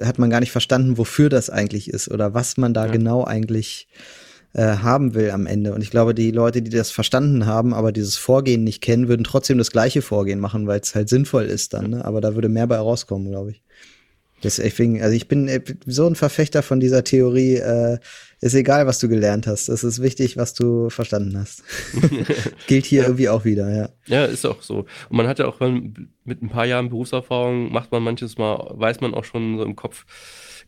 [0.00, 2.92] hat man gar nicht verstanden, wofür das eigentlich ist oder was man da ja.
[2.92, 4.21] genau eigentlich äh,
[4.60, 5.74] haben will am Ende.
[5.74, 9.24] Und ich glaube, die Leute, die das verstanden haben, aber dieses Vorgehen nicht kennen, würden
[9.24, 11.90] trotzdem das gleiche Vorgehen machen, weil es halt sinnvoll ist dann.
[11.90, 12.04] Ne?
[12.04, 13.62] Aber da würde mehr bei rauskommen, glaube ich.
[14.42, 17.98] Deswegen, also ich bin äh, so ein Verfechter von dieser Theorie, äh,
[18.40, 19.68] ist egal, was du gelernt hast.
[19.68, 21.62] Es ist wichtig, was du verstanden hast.
[22.66, 23.06] Gilt hier ja.
[23.06, 23.88] irgendwie auch wieder, ja.
[24.06, 24.78] Ja, ist auch so.
[25.08, 25.60] Und man hat ja auch
[26.24, 29.76] mit ein paar Jahren Berufserfahrung, macht man manches Mal, weiß man auch schon so im
[29.76, 30.04] Kopf,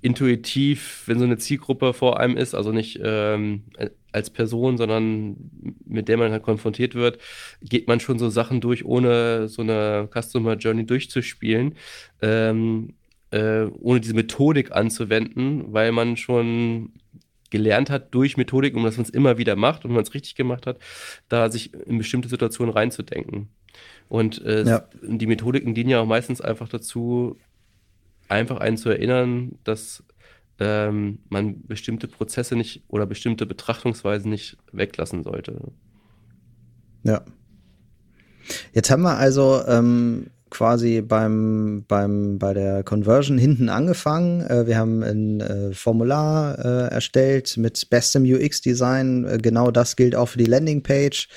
[0.01, 3.64] intuitiv, wenn so eine Zielgruppe vor einem ist, also nicht ähm,
[4.12, 5.36] als Person, sondern
[5.86, 7.18] mit der man halt konfrontiert wird,
[7.62, 11.74] geht man schon so Sachen durch, ohne so eine Customer Journey durchzuspielen,
[12.22, 12.95] ähm,
[13.30, 16.92] äh, ohne diese Methodik anzuwenden, weil man schon
[17.51, 20.14] gelernt hat durch Methodik, um dass man es immer wieder macht und wenn man es
[20.14, 20.78] richtig gemacht hat,
[21.28, 23.49] da sich in bestimmte Situationen reinzudenken.
[24.09, 24.88] Und äh, ja.
[25.03, 27.38] die Methodiken dienen ja auch meistens einfach dazu,
[28.28, 30.02] einfach einen zu erinnern, dass
[30.58, 35.72] ähm, man bestimmte Prozesse nicht oder bestimmte Betrachtungsweisen nicht weglassen sollte.
[37.02, 37.22] Ja.
[38.72, 44.42] Jetzt haben wir also ähm, quasi beim, beim, bei der Conversion hinten angefangen.
[44.42, 49.24] Äh, wir haben ein äh, Formular äh, erstellt mit bestem UX-Design.
[49.24, 51.28] Äh, genau das gilt auch für die Landingpage.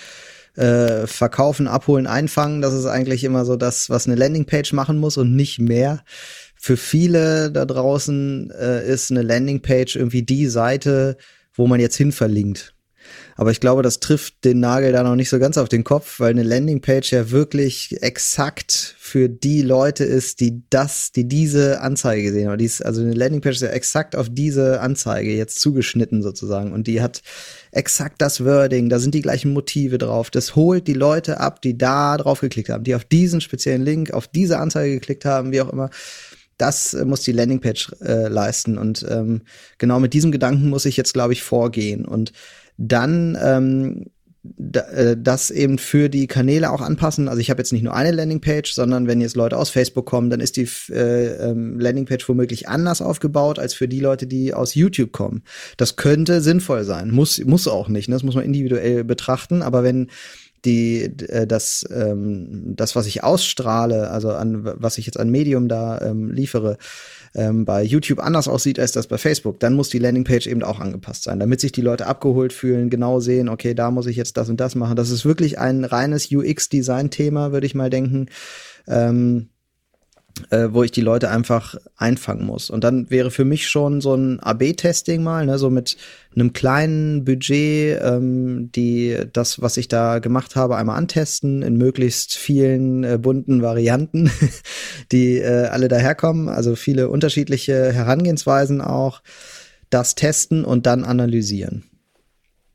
[0.55, 5.15] Äh, verkaufen, abholen, einfangen, das ist eigentlich immer so das, was eine Landingpage machen muss
[5.17, 6.03] und nicht mehr
[6.59, 11.17] für viele da draußen äh, ist eine Landingpage irgendwie die Seite,
[11.53, 12.73] wo man jetzt hin verlinkt.
[13.35, 16.19] Aber ich glaube, das trifft den Nagel da noch nicht so ganz auf den Kopf,
[16.19, 22.31] weil eine Landingpage ja wirklich exakt für die Leute ist, die das, die diese Anzeige
[22.31, 22.47] sehen.
[22.47, 26.73] Oder dies, also eine Landingpage ist ja exakt auf diese Anzeige jetzt zugeschnitten sozusagen.
[26.73, 27.21] Und die hat
[27.71, 30.31] exakt das Wording, da sind die gleichen Motive drauf.
[30.31, 34.11] Das holt die Leute ab, die da drauf geklickt haben, die auf diesen speziellen Link,
[34.11, 35.89] auf diese Anzeige geklickt haben, wie auch immer
[36.57, 38.77] das äh, muss die Landingpage äh, leisten.
[38.77, 39.41] Und ähm,
[39.77, 42.05] genau mit diesem Gedanken muss ich jetzt, glaube ich, vorgehen.
[42.05, 42.33] Und
[42.77, 44.05] dann ähm,
[44.73, 47.27] äh, das eben für die Kanäle auch anpassen.
[47.27, 50.29] Also ich habe jetzt nicht nur eine Landingpage, sondern wenn jetzt Leute aus Facebook kommen,
[50.29, 54.75] dann ist die äh, ähm, Landingpage womöglich anders aufgebaut als für die Leute, die aus
[54.75, 55.43] YouTube kommen.
[55.77, 58.09] Das könnte sinnvoll sein, muss muss auch nicht.
[58.09, 58.15] Ne?
[58.15, 59.61] Das muss man individuell betrachten.
[59.61, 60.07] Aber wenn
[60.65, 65.67] die, äh, das, ähm, das, was ich ausstrahle, also an was ich jetzt an Medium
[65.67, 66.77] da ähm, liefere,
[67.35, 70.79] ähm, bei YouTube anders aussieht als das bei Facebook, dann muss die Landingpage eben auch
[70.79, 74.37] angepasst sein, damit sich die Leute abgeholt fühlen, genau sehen, okay, da muss ich jetzt
[74.37, 74.95] das und das machen.
[74.95, 78.27] Das ist wirklich ein reines UX-Design-Thema, würde ich mal denken.
[78.87, 79.49] Ähm,
[80.49, 82.69] äh, wo ich die Leute einfach einfangen muss.
[82.69, 85.97] Und dann wäre für mich schon so ein AB-Testing mal, ne, so mit
[86.35, 92.35] einem kleinen Budget, ähm, die das, was ich da gemacht habe, einmal antesten in möglichst
[92.37, 94.31] vielen äh, bunten Varianten,
[95.11, 96.49] die äh, alle daherkommen.
[96.49, 99.21] Also viele unterschiedliche Herangehensweisen auch.
[99.89, 101.83] Das testen und dann analysieren.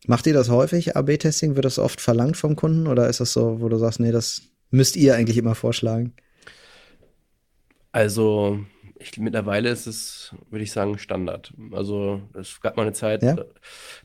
[0.06, 1.54] Macht ihr das häufig, AB-Testing?
[1.54, 4.42] Wird das oft verlangt vom Kunden oder ist das so, wo du sagst, nee, das
[4.70, 6.14] müsst ihr eigentlich immer vorschlagen?
[7.92, 8.64] Also,
[8.98, 11.52] ich, mittlerweile ist es, würde ich sagen, Standard.
[11.72, 13.34] Also, es gab mal eine Zeit, ja?
[13.34, 13.44] da,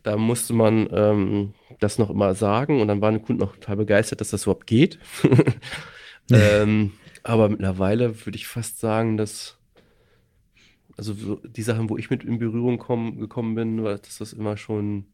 [0.03, 3.77] da, musste man ähm, das noch immer sagen und dann waren die Kunden noch total
[3.77, 4.99] begeistert, dass das überhaupt geht.
[6.31, 6.91] ähm,
[7.23, 9.57] aber mittlerweile würde ich fast sagen, dass,
[10.97, 11.13] also
[11.43, 15.05] die Sachen, wo ich mit in Berührung komm, gekommen bin, dass das immer schon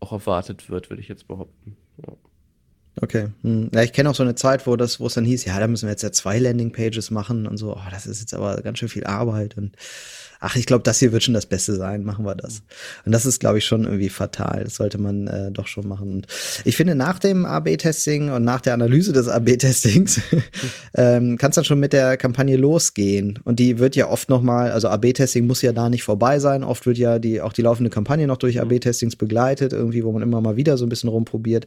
[0.00, 1.76] auch erwartet wird, würde ich jetzt behaupten.
[2.06, 2.14] Ja.
[3.00, 3.28] Okay.
[3.42, 3.70] Hm.
[3.72, 5.66] Ja, ich kenne auch so eine Zeit, wo das, wo es dann hieß, ja, da
[5.66, 7.74] müssen wir jetzt ja zwei Landingpages machen und so.
[7.76, 9.76] Oh, das ist jetzt aber ganz schön viel Arbeit und
[10.40, 12.62] ach, ich glaube, das hier wird schon das Beste sein, machen wir das.
[13.04, 14.64] Und das ist, glaube ich, schon irgendwie fatal.
[14.64, 16.10] Das sollte man äh, doch schon machen.
[16.12, 16.26] Und
[16.64, 20.20] ich finde, nach dem AB-Testing und nach der Analyse des AB-Testings
[20.94, 23.38] ähm, kann es dann schon mit der Kampagne losgehen.
[23.44, 26.62] Und die wird ja oft nochmal, also AB-Testing muss ja da nicht vorbei sein.
[26.62, 30.22] Oft wird ja die auch die laufende Kampagne noch durch AB-Testings begleitet, irgendwie, wo man
[30.22, 31.66] immer mal wieder so ein bisschen rumprobiert.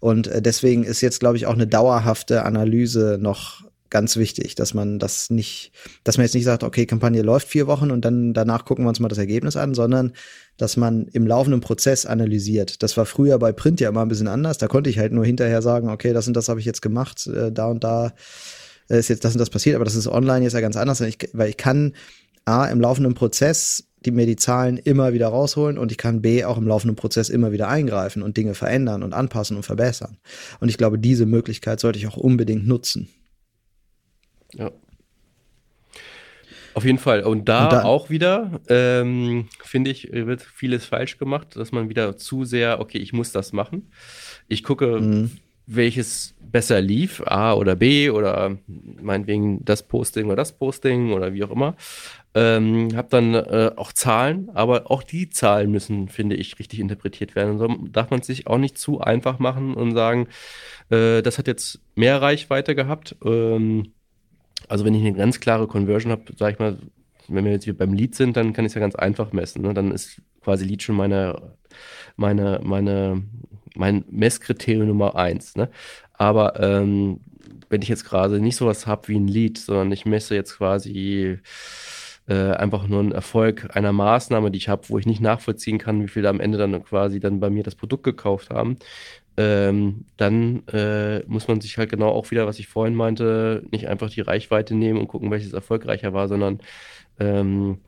[0.00, 4.72] Und äh, deswegen ist jetzt, glaube ich, auch eine dauerhafte Analyse noch ganz wichtig, dass
[4.72, 5.72] man das nicht,
[6.04, 8.88] dass man jetzt nicht sagt, okay, Kampagne läuft vier Wochen und dann danach gucken wir
[8.88, 10.12] uns mal das Ergebnis an, sondern
[10.56, 12.82] dass man im laufenden Prozess analysiert.
[12.82, 14.58] Das war früher bei Print ja immer ein bisschen anders.
[14.58, 17.26] Da konnte ich halt nur hinterher sagen, okay, das und das habe ich jetzt gemacht,
[17.26, 18.12] äh, da und da
[18.88, 21.08] ist jetzt das und das passiert, aber das ist online jetzt ja ganz anders, weil
[21.08, 21.94] ich, weil ich kann
[22.44, 26.44] A, im laufenden Prozess die mir die Zahlen immer wieder rausholen und ich kann B
[26.44, 30.18] auch im laufenden Prozess immer wieder eingreifen und Dinge verändern und anpassen und verbessern.
[30.58, 33.08] Und ich glaube, diese Möglichkeit sollte ich auch unbedingt nutzen.
[34.54, 34.70] Ja.
[36.72, 37.22] Auf jeden Fall.
[37.24, 41.88] Und da, Und da auch wieder, ähm, finde ich, wird vieles falsch gemacht, dass man
[41.88, 43.90] wieder zu sehr, okay, ich muss das machen.
[44.48, 45.30] Ich gucke, mhm.
[45.66, 51.44] welches besser lief, A oder B oder meinetwegen das Posting oder das Posting oder wie
[51.44, 51.76] auch immer.
[52.32, 57.34] Ähm, habe dann äh, auch Zahlen, aber auch die Zahlen müssen, finde ich, richtig interpretiert
[57.34, 57.58] werden.
[57.58, 60.28] So darf man sich auch nicht zu einfach machen und sagen,
[60.90, 63.16] äh, das hat jetzt mehr Reichweite gehabt.
[63.24, 63.92] Ähm,
[64.68, 66.78] also wenn ich eine ganz klare Conversion habe, sage ich mal,
[67.26, 69.62] wenn wir jetzt hier beim Lead sind, dann kann ich es ja ganz einfach messen.
[69.62, 69.74] Ne?
[69.74, 71.54] Dann ist quasi Lead schon meine,
[72.16, 73.22] meine, meine,
[73.74, 75.56] mein Messkriterium Nummer eins.
[75.56, 75.68] Ne?
[76.12, 77.20] Aber ähm,
[77.68, 81.38] wenn ich jetzt gerade nicht sowas habe wie ein Lead, sondern ich messe jetzt quasi
[82.30, 86.00] äh, einfach nur einen Erfolg einer Maßnahme, die ich habe, wo ich nicht nachvollziehen kann,
[86.00, 88.76] wie viele am Ende dann quasi dann bei mir das Produkt gekauft haben,
[89.36, 93.88] ähm, dann äh, muss man sich halt genau auch wieder, was ich vorhin meinte, nicht
[93.88, 96.60] einfach die Reichweite nehmen und gucken, welches erfolgreicher war, sondern
[97.18, 97.78] ähm,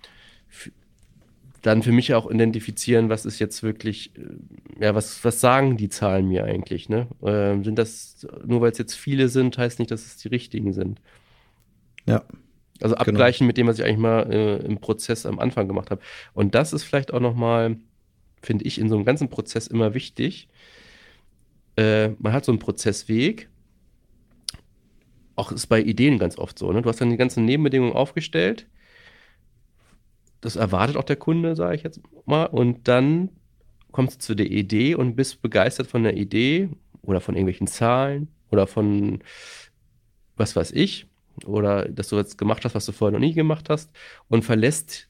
[1.63, 5.89] dann für mich auch identifizieren, was ist jetzt wirklich, äh, ja, was, was sagen die
[5.89, 7.07] Zahlen mir eigentlich, ne?
[7.23, 10.73] Ähm, sind das, nur weil es jetzt viele sind, heißt nicht, dass es die richtigen
[10.73, 11.01] sind.
[12.07, 12.25] Ja.
[12.83, 13.11] Also genau.
[13.11, 13.49] abgleichen genau.
[13.49, 16.01] mit dem, was ich eigentlich mal äh, im Prozess am Anfang gemacht habe.
[16.35, 17.77] Und das ist vielleicht auch nochmal,
[18.41, 20.49] finde ich, in so einem ganzen Prozess immer wichtig,
[21.77, 23.49] äh, man hat so einen Prozessweg.
[25.35, 26.71] Auch ist bei Ideen ganz oft so.
[26.73, 26.83] Ne?
[26.83, 28.67] Du hast dann die ganzen Nebenbedingungen aufgestellt.
[30.41, 32.45] Das erwartet auch der Kunde, sage ich jetzt mal.
[32.47, 33.31] Und dann
[33.93, 36.69] kommst du zu der Idee und bist begeistert von der Idee
[37.03, 39.23] oder von irgendwelchen Zahlen oder von
[40.37, 41.07] was weiß ich.
[41.45, 43.91] Oder dass du jetzt gemacht hast, was du vorher noch nie gemacht hast.
[44.29, 45.09] Und verlässt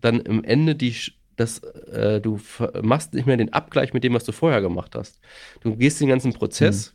[0.00, 0.94] dann im Ende die
[1.40, 2.38] dass äh, du
[2.82, 5.20] machst nicht mehr den Abgleich mit dem, was du vorher gemacht hast.
[5.62, 6.94] Du gehst den ganzen Prozess,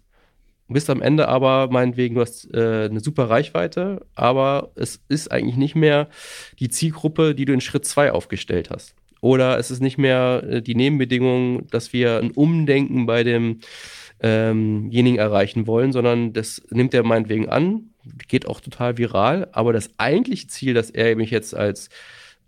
[0.68, 0.74] mhm.
[0.74, 5.58] bist am Ende aber meinetwegen, du hast äh, eine super Reichweite, aber es ist eigentlich
[5.58, 6.10] nicht mehr
[6.60, 8.94] die Zielgruppe, die du in Schritt 2 aufgestellt hast.
[9.20, 13.66] Oder es ist nicht mehr äh, die Nebenbedingung, dass wir ein Umdenken bei demjenigen
[14.22, 17.90] ähm erreichen wollen, sondern das nimmt er meinetwegen an,
[18.28, 21.90] geht auch total viral, aber das eigentliche Ziel, dass er mich jetzt als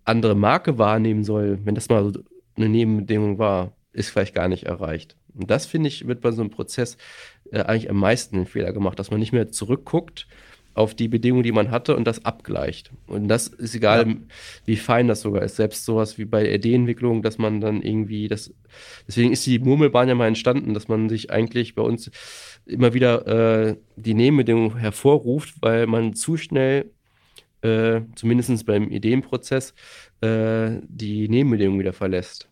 [0.05, 2.20] andere Marke wahrnehmen soll, wenn das mal so
[2.55, 5.16] eine Nebenbedingung war, ist vielleicht gar nicht erreicht.
[5.34, 6.97] Und das, finde ich, wird bei so einem Prozess
[7.51, 10.28] äh, eigentlich am meisten den Fehler gemacht, dass man nicht mehr zurückguckt
[10.78, 12.91] auf die Bedingungen, die man hatte und das abgleicht.
[13.07, 14.15] Und das ist egal, ja.
[14.65, 15.55] wie fein das sogar ist.
[15.55, 18.53] Selbst sowas wie bei der Ideenentwicklung, dass man dann irgendwie das,
[19.07, 22.11] deswegen ist die Murmelbahn ja mal entstanden, dass man sich eigentlich bei uns
[22.65, 26.91] immer wieder äh, die Nebenbedingungen hervorruft, weil man zu schnell
[27.61, 29.73] äh, zumindest beim Ideenprozess,
[30.21, 32.49] äh, die Nebenbedingungen wieder verlässt.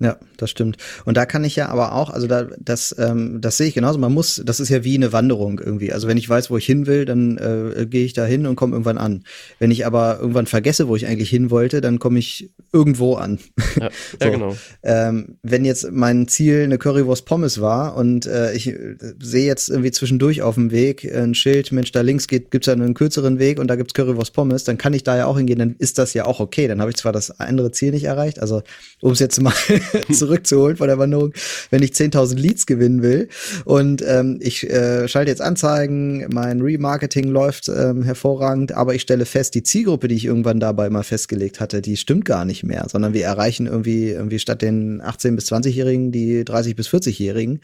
[0.00, 0.76] Ja, das stimmt.
[1.04, 3.98] Und da kann ich ja aber auch, also da, das, ähm, das sehe ich genauso.
[3.98, 5.92] Man muss, das ist ja wie eine Wanderung irgendwie.
[5.92, 8.54] Also wenn ich weiß, wo ich hin will, dann äh, gehe ich da hin und
[8.54, 9.24] komme irgendwann an.
[9.58, 13.40] Wenn ich aber irgendwann vergesse, wo ich eigentlich hin wollte, dann komme ich irgendwo an.
[13.80, 13.90] Ja,
[14.20, 14.26] so.
[14.26, 14.56] ja genau.
[14.84, 19.68] Ähm, wenn jetzt mein Ziel eine Currywurst Pommes war und äh, ich äh, sehe jetzt
[19.68, 23.40] irgendwie zwischendurch auf dem Weg ein Schild, Mensch, da links geht, gibt's ja einen kürzeren
[23.40, 25.98] Weg und da gibt's Currywurst Pommes, dann kann ich da ja auch hingehen, dann ist
[25.98, 26.68] das ja auch okay.
[26.68, 28.62] Dann habe ich zwar das andere Ziel nicht erreicht, also
[29.00, 29.52] um es jetzt mal
[30.12, 31.32] zurückzuholen von der Wanderung,
[31.70, 33.28] wenn ich 10.000 Leads gewinnen will.
[33.64, 39.26] Und ähm, ich äh, schalte jetzt Anzeigen, mein Remarketing läuft ähm, hervorragend, aber ich stelle
[39.26, 42.86] fest, die Zielgruppe, die ich irgendwann dabei mal festgelegt hatte, die stimmt gar nicht mehr,
[42.88, 47.60] sondern wir erreichen irgendwie, irgendwie statt den 18- bis 20-Jährigen die 30- bis 40-Jährigen.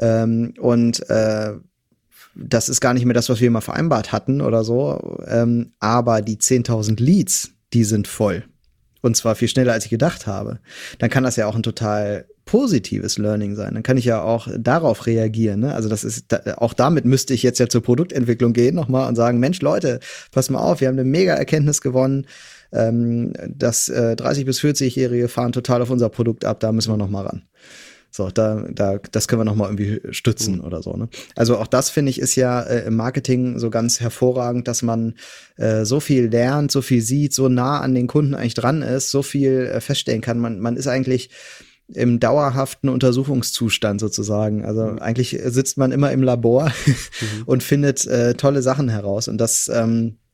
[0.00, 1.54] Ähm, und äh,
[2.34, 5.18] das ist gar nicht mehr das, was wir mal vereinbart hatten oder so.
[5.26, 8.44] Ähm, aber die 10.000 Leads, die sind voll.
[9.00, 10.58] Und zwar viel schneller, als ich gedacht habe,
[10.98, 13.74] dann kann das ja auch ein total positives Learning sein.
[13.74, 15.60] Dann kann ich ja auch darauf reagieren.
[15.60, 15.74] Ne?
[15.74, 19.38] Also das ist auch damit müsste ich jetzt ja zur Produktentwicklung gehen nochmal und sagen,
[19.38, 20.00] Mensch, Leute,
[20.32, 22.26] pass mal auf, wir haben eine mega Erkenntnis gewonnen.
[22.72, 26.96] Ähm, das äh, 30 bis 40-Jährige fahren total auf unser Produkt ab, da müssen wir
[26.96, 27.47] nochmal ran.
[28.18, 30.64] So, da, da, das können wir nochmal irgendwie stützen mhm.
[30.64, 30.96] oder so.
[30.96, 31.08] Ne?
[31.36, 35.14] Also auch das finde ich ist ja äh, im Marketing so ganz hervorragend, dass man
[35.56, 39.12] äh, so viel lernt, so viel sieht, so nah an den Kunden eigentlich dran ist,
[39.12, 40.40] so viel äh, feststellen kann.
[40.40, 41.30] Man, man ist eigentlich
[41.94, 44.64] im dauerhaften Untersuchungszustand sozusagen.
[44.64, 44.98] Also mhm.
[44.98, 47.24] eigentlich sitzt man immer im Labor mhm.
[47.46, 49.28] und findet äh, tolle Sachen heraus.
[49.28, 50.27] Und das ähm, äh,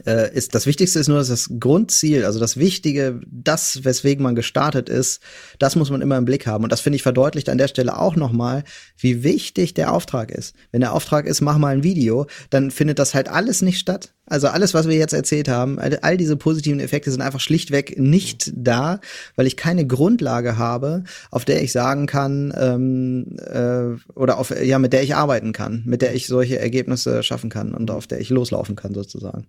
[0.00, 4.88] ist das Wichtigste ist nur, dass das Grundziel, also das Wichtige, das, weswegen man gestartet
[4.88, 5.22] ist,
[5.58, 6.64] das muss man immer im Blick haben.
[6.64, 8.64] Und das finde ich verdeutlicht an der Stelle auch nochmal,
[8.96, 10.54] wie wichtig der Auftrag ist.
[10.70, 14.14] Wenn der Auftrag ist, mach mal ein Video, dann findet das halt alles nicht statt.
[14.26, 18.52] Also alles, was wir jetzt erzählt haben, all diese positiven Effekte sind einfach schlichtweg nicht
[18.54, 19.00] da,
[19.36, 24.78] weil ich keine Grundlage habe, auf der ich sagen kann, ähm, äh, oder auf, ja,
[24.78, 28.20] mit der ich arbeiten kann, mit der ich solche Ergebnisse schaffen kann und auf der
[28.20, 29.48] ich loslaufen kann sozusagen.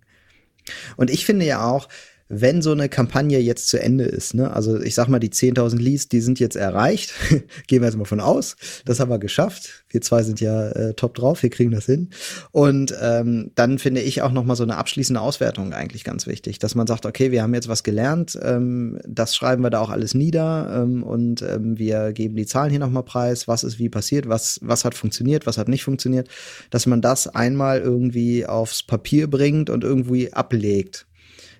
[0.96, 1.88] Und ich finde ja auch,
[2.28, 5.76] wenn so eine Kampagne jetzt zu Ende ist, ne, also ich sag mal, die 10.000
[5.78, 7.12] Leads, die sind jetzt erreicht,
[7.66, 9.84] gehen wir jetzt mal von aus, das haben wir geschafft.
[9.90, 12.10] Wir zwei sind ja äh, top drauf, wir kriegen das hin.
[12.50, 16.58] Und ähm, dann finde ich auch noch mal so eine abschließende Auswertung eigentlich ganz wichtig,
[16.58, 19.90] dass man sagt, okay, wir haben jetzt was gelernt, ähm, das schreiben wir da auch
[19.90, 23.78] alles nieder ähm, und ähm, wir geben die Zahlen hier noch mal preis, was ist
[23.78, 26.28] wie passiert, was was hat funktioniert, was hat nicht funktioniert,
[26.70, 31.06] dass man das einmal irgendwie aufs Papier bringt und irgendwie ablegt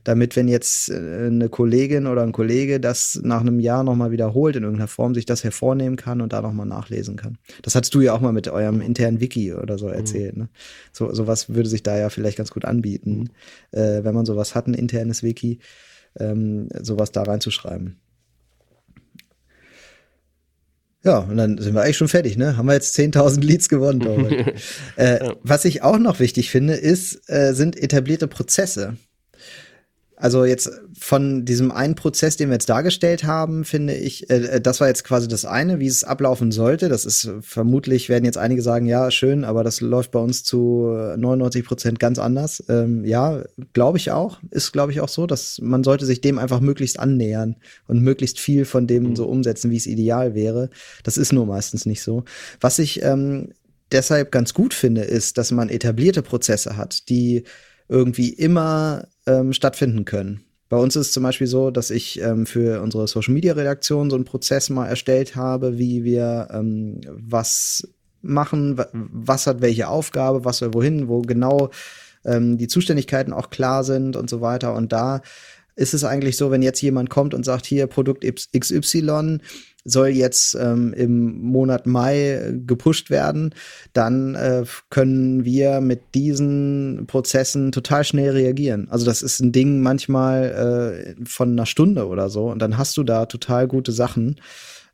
[0.05, 4.57] damit, wenn jetzt äh, eine Kollegin oder ein Kollege das nach einem Jahr nochmal wiederholt
[4.57, 7.39] in irgendeiner Form, sich das hervornehmen kann und da nochmal nachlesen kann.
[7.63, 10.37] Das hattest du ja auch mal mit eurem internen Wiki oder so erzählt.
[10.37, 10.43] Mhm.
[10.43, 10.49] Ne?
[10.93, 13.31] So sowas würde sich da ja vielleicht ganz gut anbieten,
[13.73, 13.79] mhm.
[13.79, 15.59] äh, wenn man sowas hat, ein internes Wiki,
[16.19, 17.97] ähm, sowas da reinzuschreiben.
[21.05, 22.57] Ja, und dann sind wir eigentlich schon fertig, ne?
[22.57, 24.01] Haben wir jetzt 10.000 Leads gewonnen,
[24.97, 25.35] äh, ja.
[25.43, 28.97] Was ich auch noch wichtig finde, ist, äh, sind etablierte Prozesse.
[30.25, 34.61] Also jetzt von diesem einen Prozess, den wir jetzt dargestellt haben, finde ich, äh, äh,
[34.63, 36.89] das war jetzt quasi das eine, wie es ablaufen sollte.
[36.89, 40.87] Das ist vermutlich, werden jetzt einige sagen, ja, schön, aber das läuft bei uns zu
[41.19, 42.65] 99 Prozent ganz anders.
[42.71, 43.45] Ähm, ja,
[43.75, 44.41] glaube ich auch.
[44.51, 47.57] Ist, glaube ich, auch so, dass man sollte sich dem einfach möglichst annähern
[47.87, 49.17] und möglichst viel von dem mhm.
[49.17, 50.71] so umsetzen, wie es ideal wäre.
[51.03, 52.25] Das ist nur meistens nicht so.
[52.63, 53.53] Was ich ähm,
[53.93, 57.45] deshalb ganz gut finde, ist, dass man etablierte Prozesse hat, die
[57.91, 60.45] irgendwie immer ähm, stattfinden können.
[60.69, 64.11] Bei uns ist es zum Beispiel so, dass ich ähm, für unsere Social Media Redaktion
[64.11, 67.87] so einen Prozess mal erstellt habe, wie wir ähm, was
[68.23, 71.71] machen, was hat welche Aufgabe, was soll wohin, wo genau
[72.25, 74.75] ähm, die Zuständigkeiten auch klar sind und so weiter.
[74.75, 75.21] Und da
[75.77, 79.39] ist es eigentlich so, wenn jetzt jemand kommt und sagt, hier Produkt XY,
[79.85, 83.55] soll jetzt ähm, im Monat Mai gepusht werden,
[83.93, 88.89] dann äh, können wir mit diesen Prozessen total schnell reagieren.
[88.91, 92.97] Also das ist ein Ding manchmal äh, von einer Stunde oder so und dann hast
[92.97, 94.41] du da total gute Sachen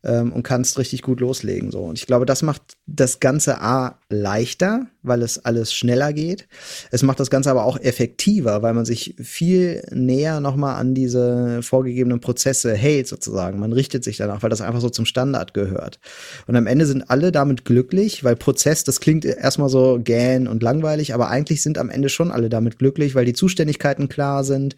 [0.03, 1.71] ähm, und kannst richtig gut loslegen.
[1.71, 1.81] So.
[1.81, 6.49] Und ich glaube, das macht das Ganze A leichter, weil es alles schneller geht.
[6.91, 11.63] Es macht das Ganze aber auch effektiver, weil man sich viel näher nochmal an diese
[11.63, 13.61] vorgegebenen Prozesse hält, sozusagen.
[13.61, 16.01] Man richtet sich danach, weil das einfach so zum Standard gehört.
[16.49, 20.63] Und am Ende sind alle damit glücklich, weil Prozess, das klingt erstmal so gähn und
[20.63, 24.75] langweilig, aber eigentlich sind am Ende schon alle damit glücklich, weil die Zuständigkeiten klar sind,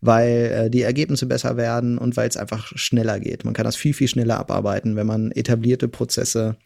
[0.00, 3.44] weil äh, die Ergebnisse besser werden und weil es einfach schneller geht.
[3.44, 6.56] Man kann das viel, viel schneller abarbeiten, wenn man etablierte Prozesse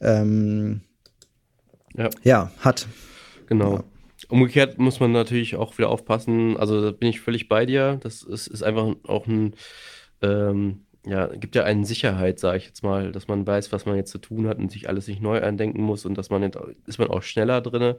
[0.00, 0.80] ähm,
[1.98, 2.10] ja.
[2.22, 2.52] ja.
[2.60, 2.86] hat.
[3.46, 3.76] Genau.
[3.76, 3.84] Ja.
[4.28, 7.98] Umgekehrt muss man natürlich auch wieder aufpassen, also da bin ich völlig bei dir.
[8.02, 9.54] Das ist, ist einfach auch ein,
[10.22, 13.96] ähm, ja, gibt ja eine Sicherheit, sage ich jetzt mal, dass man weiß, was man
[13.96, 16.58] jetzt zu tun hat und sich alles nicht neu eindenken muss und dass man jetzt,
[16.86, 17.94] ist man auch schneller drin.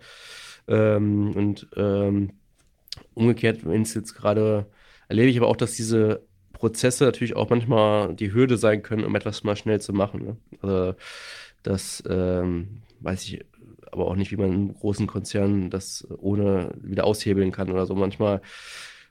[0.67, 2.31] Ähm, und ähm,
[3.13, 4.67] umgekehrt, wenn es jetzt gerade
[5.07, 6.21] erlebe ich aber auch, dass diese
[6.53, 10.23] Prozesse natürlich auch manchmal die Hürde sein können, um etwas mal schnell zu machen.
[10.23, 10.37] Ne?
[10.61, 10.95] Also
[11.63, 13.45] das ähm, weiß ich
[13.91, 17.95] aber auch nicht, wie man in großen Konzernen das ohne wieder aushebeln kann oder so.
[17.95, 18.41] Manchmal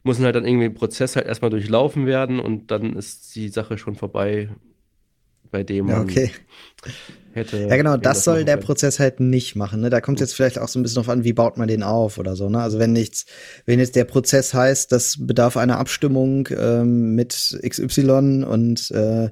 [0.03, 3.79] muss halt dann irgendwie ein Prozess halt erstmal durchlaufen werden und dann ist die Sache
[3.79, 4.49] schon vorbei,
[5.51, 6.31] bei dem man okay.
[7.33, 7.67] hätte.
[7.69, 8.67] Ja, genau, das soll der können.
[8.67, 9.81] Prozess halt nicht machen.
[9.81, 9.91] Ne?
[9.91, 12.19] Da kommt jetzt vielleicht auch so ein bisschen drauf an, wie baut man den auf
[12.19, 12.49] oder so.
[12.49, 12.61] Ne?
[12.61, 13.27] Also wenn nichts,
[13.67, 19.31] wenn jetzt der Prozess heißt, das bedarf einer Abstimmung ähm, mit XY und äh,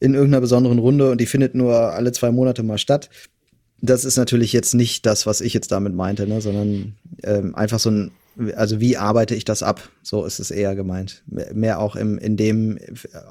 [0.00, 3.10] in irgendeiner besonderen Runde und die findet nur alle zwei Monate mal statt.
[3.80, 6.40] Das ist natürlich jetzt nicht das, was ich jetzt damit meinte, ne?
[6.40, 8.10] sondern ähm, einfach so ein
[8.56, 9.90] also wie arbeite ich das ab?
[10.02, 11.22] So ist es eher gemeint.
[11.26, 12.78] Mehr auch im, in dem,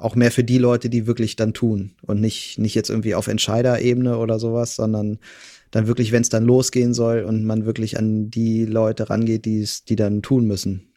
[0.00, 3.26] auch mehr für die Leute, die wirklich dann tun und nicht, nicht jetzt irgendwie auf
[3.26, 5.18] Entscheiderebene oder sowas, sondern
[5.70, 9.62] dann wirklich, wenn es dann losgehen soll und man wirklich an die Leute rangeht, die
[9.62, 10.87] es, die dann tun müssen.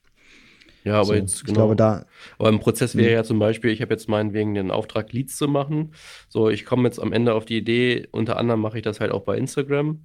[0.83, 1.51] Ja, aber so, jetzt genau.
[1.51, 2.05] Ich glaube, da.
[2.39, 3.15] Aber im Prozess wäre hm.
[3.15, 5.93] ja zum Beispiel, ich habe jetzt meinetwegen den Auftrag, Leads zu machen.
[6.27, 9.11] So, ich komme jetzt am Ende auf die Idee, unter anderem mache ich das halt
[9.11, 10.03] auch bei Instagram.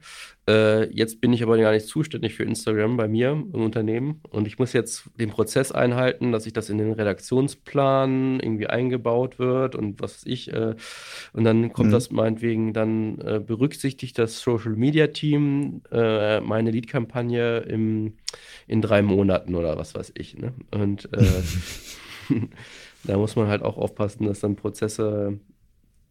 [0.48, 4.46] Äh, jetzt bin ich aber gar nicht zuständig für Instagram bei mir im Unternehmen und
[4.46, 9.74] ich muss jetzt den Prozess einhalten, dass ich das in den Redaktionsplan irgendwie eingebaut wird
[9.74, 10.52] und was weiß ich.
[10.52, 10.74] Äh,
[11.32, 11.92] und dann kommt mhm.
[11.92, 18.12] das meinetwegen, dann äh, berücksichtigt das Social Media Team äh, meine Lead-Kampagne in
[18.68, 20.36] drei Monaten oder was weiß ich.
[20.36, 20.52] Ne?
[20.70, 21.24] Und äh,
[23.04, 25.38] da muss man halt auch aufpassen, dass dann Prozesse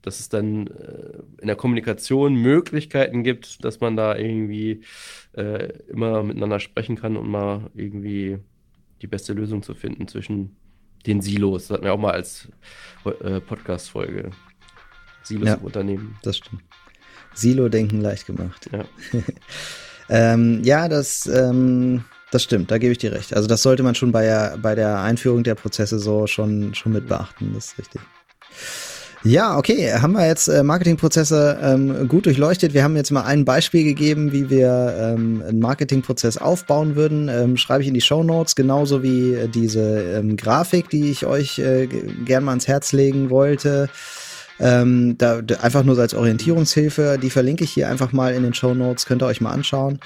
[0.05, 4.81] dass es dann äh, in der Kommunikation Möglichkeiten gibt, dass man da irgendwie
[5.33, 8.37] äh, immer miteinander sprechen kann und mal irgendwie
[9.01, 10.55] die beste Lösung zu finden zwischen
[11.05, 11.67] den Silos.
[11.67, 12.47] Das hatten wir auch mal als
[13.05, 14.31] äh, Podcast-Folge.
[15.23, 16.17] Silos ja, im Unternehmen.
[16.23, 16.61] Das stimmt.
[17.33, 18.69] Silo-Denken leicht gemacht.
[18.71, 18.85] Ja,
[20.09, 23.33] ähm, ja das, ähm, das stimmt, da gebe ich dir recht.
[23.35, 26.93] Also das sollte man schon bei der, bei der Einführung der Prozesse so schon, schon
[26.93, 28.01] mit beachten, das ist richtig.
[29.25, 32.75] Ja, okay, haben wir jetzt äh, Marketingprozesse ähm, gut durchleuchtet.
[32.75, 37.27] Wir haben jetzt mal ein Beispiel gegeben, wie wir ähm, einen Marketingprozess aufbauen würden.
[37.27, 41.25] Ähm, schreibe ich in die Show Notes, genauso wie äh, diese ähm, Grafik, die ich
[41.25, 43.89] euch äh, gern mal ans Herz legen wollte.
[44.59, 47.17] Ähm, da, einfach nur als Orientierungshilfe.
[47.19, 49.07] Die verlinke ich hier einfach mal in den Show Notes.
[49.07, 49.99] Könnt ihr euch mal anschauen.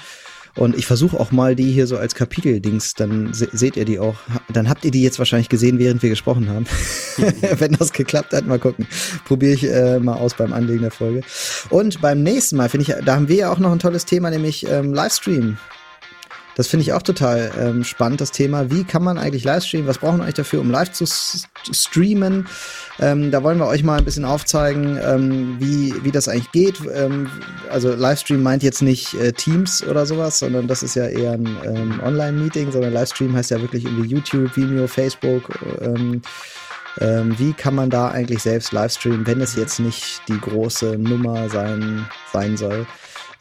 [0.56, 4.00] Und ich versuche auch mal die hier so als Kapitel-Dings, dann se seht ihr die
[4.00, 4.16] auch.
[4.52, 6.66] Dann habt ihr die jetzt wahrscheinlich gesehen, während wir gesprochen haben.
[7.60, 8.88] Wenn das geklappt hat, mal gucken.
[9.26, 11.22] Probiere ich äh, mal aus beim Anlegen der Folge.
[11.70, 14.30] Und beim nächsten Mal finde ich, da haben wir ja auch noch ein tolles Thema,
[14.30, 15.58] nämlich ähm, Livestream.
[16.60, 18.70] Das finde ich auch total ähm, spannend, das Thema.
[18.70, 19.88] Wie kann man eigentlich Livestreamen?
[19.88, 21.06] Was brauchen wir eigentlich dafür, um live zu
[21.72, 22.50] streamen?
[23.00, 26.82] Ähm, da wollen wir euch mal ein bisschen aufzeigen, ähm, wie, wie das eigentlich geht.
[26.94, 27.30] Ähm,
[27.72, 31.48] also Livestream meint jetzt nicht äh, Teams oder sowas, sondern das ist ja eher ein
[31.64, 35.58] ähm, Online-Meeting, sondern Livestream heißt ja wirklich irgendwie YouTube, Vimeo, Facebook.
[35.80, 36.22] Ähm,
[37.00, 41.48] ähm, wie kann man da eigentlich selbst Livestreamen, wenn es jetzt nicht die große Nummer
[41.48, 42.86] sein, sein soll?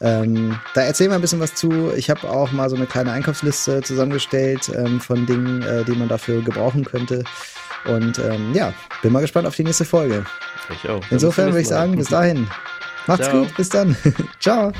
[0.01, 1.91] Ähm, da erzählen wir ein bisschen was zu.
[1.95, 6.07] Ich habe auch mal so eine kleine Einkaufsliste zusammengestellt ähm, von Dingen, äh, die man
[6.07, 7.23] dafür gebrauchen könnte.
[7.85, 10.25] Und ähm, ja, bin mal gespannt auf die nächste Folge.
[10.69, 11.03] Ich auch.
[11.09, 12.47] Insofern würde ich sagen, bis dahin.
[13.07, 13.39] Macht's Ciao.
[13.41, 13.95] gut, bis dann.
[14.39, 14.71] Ciao.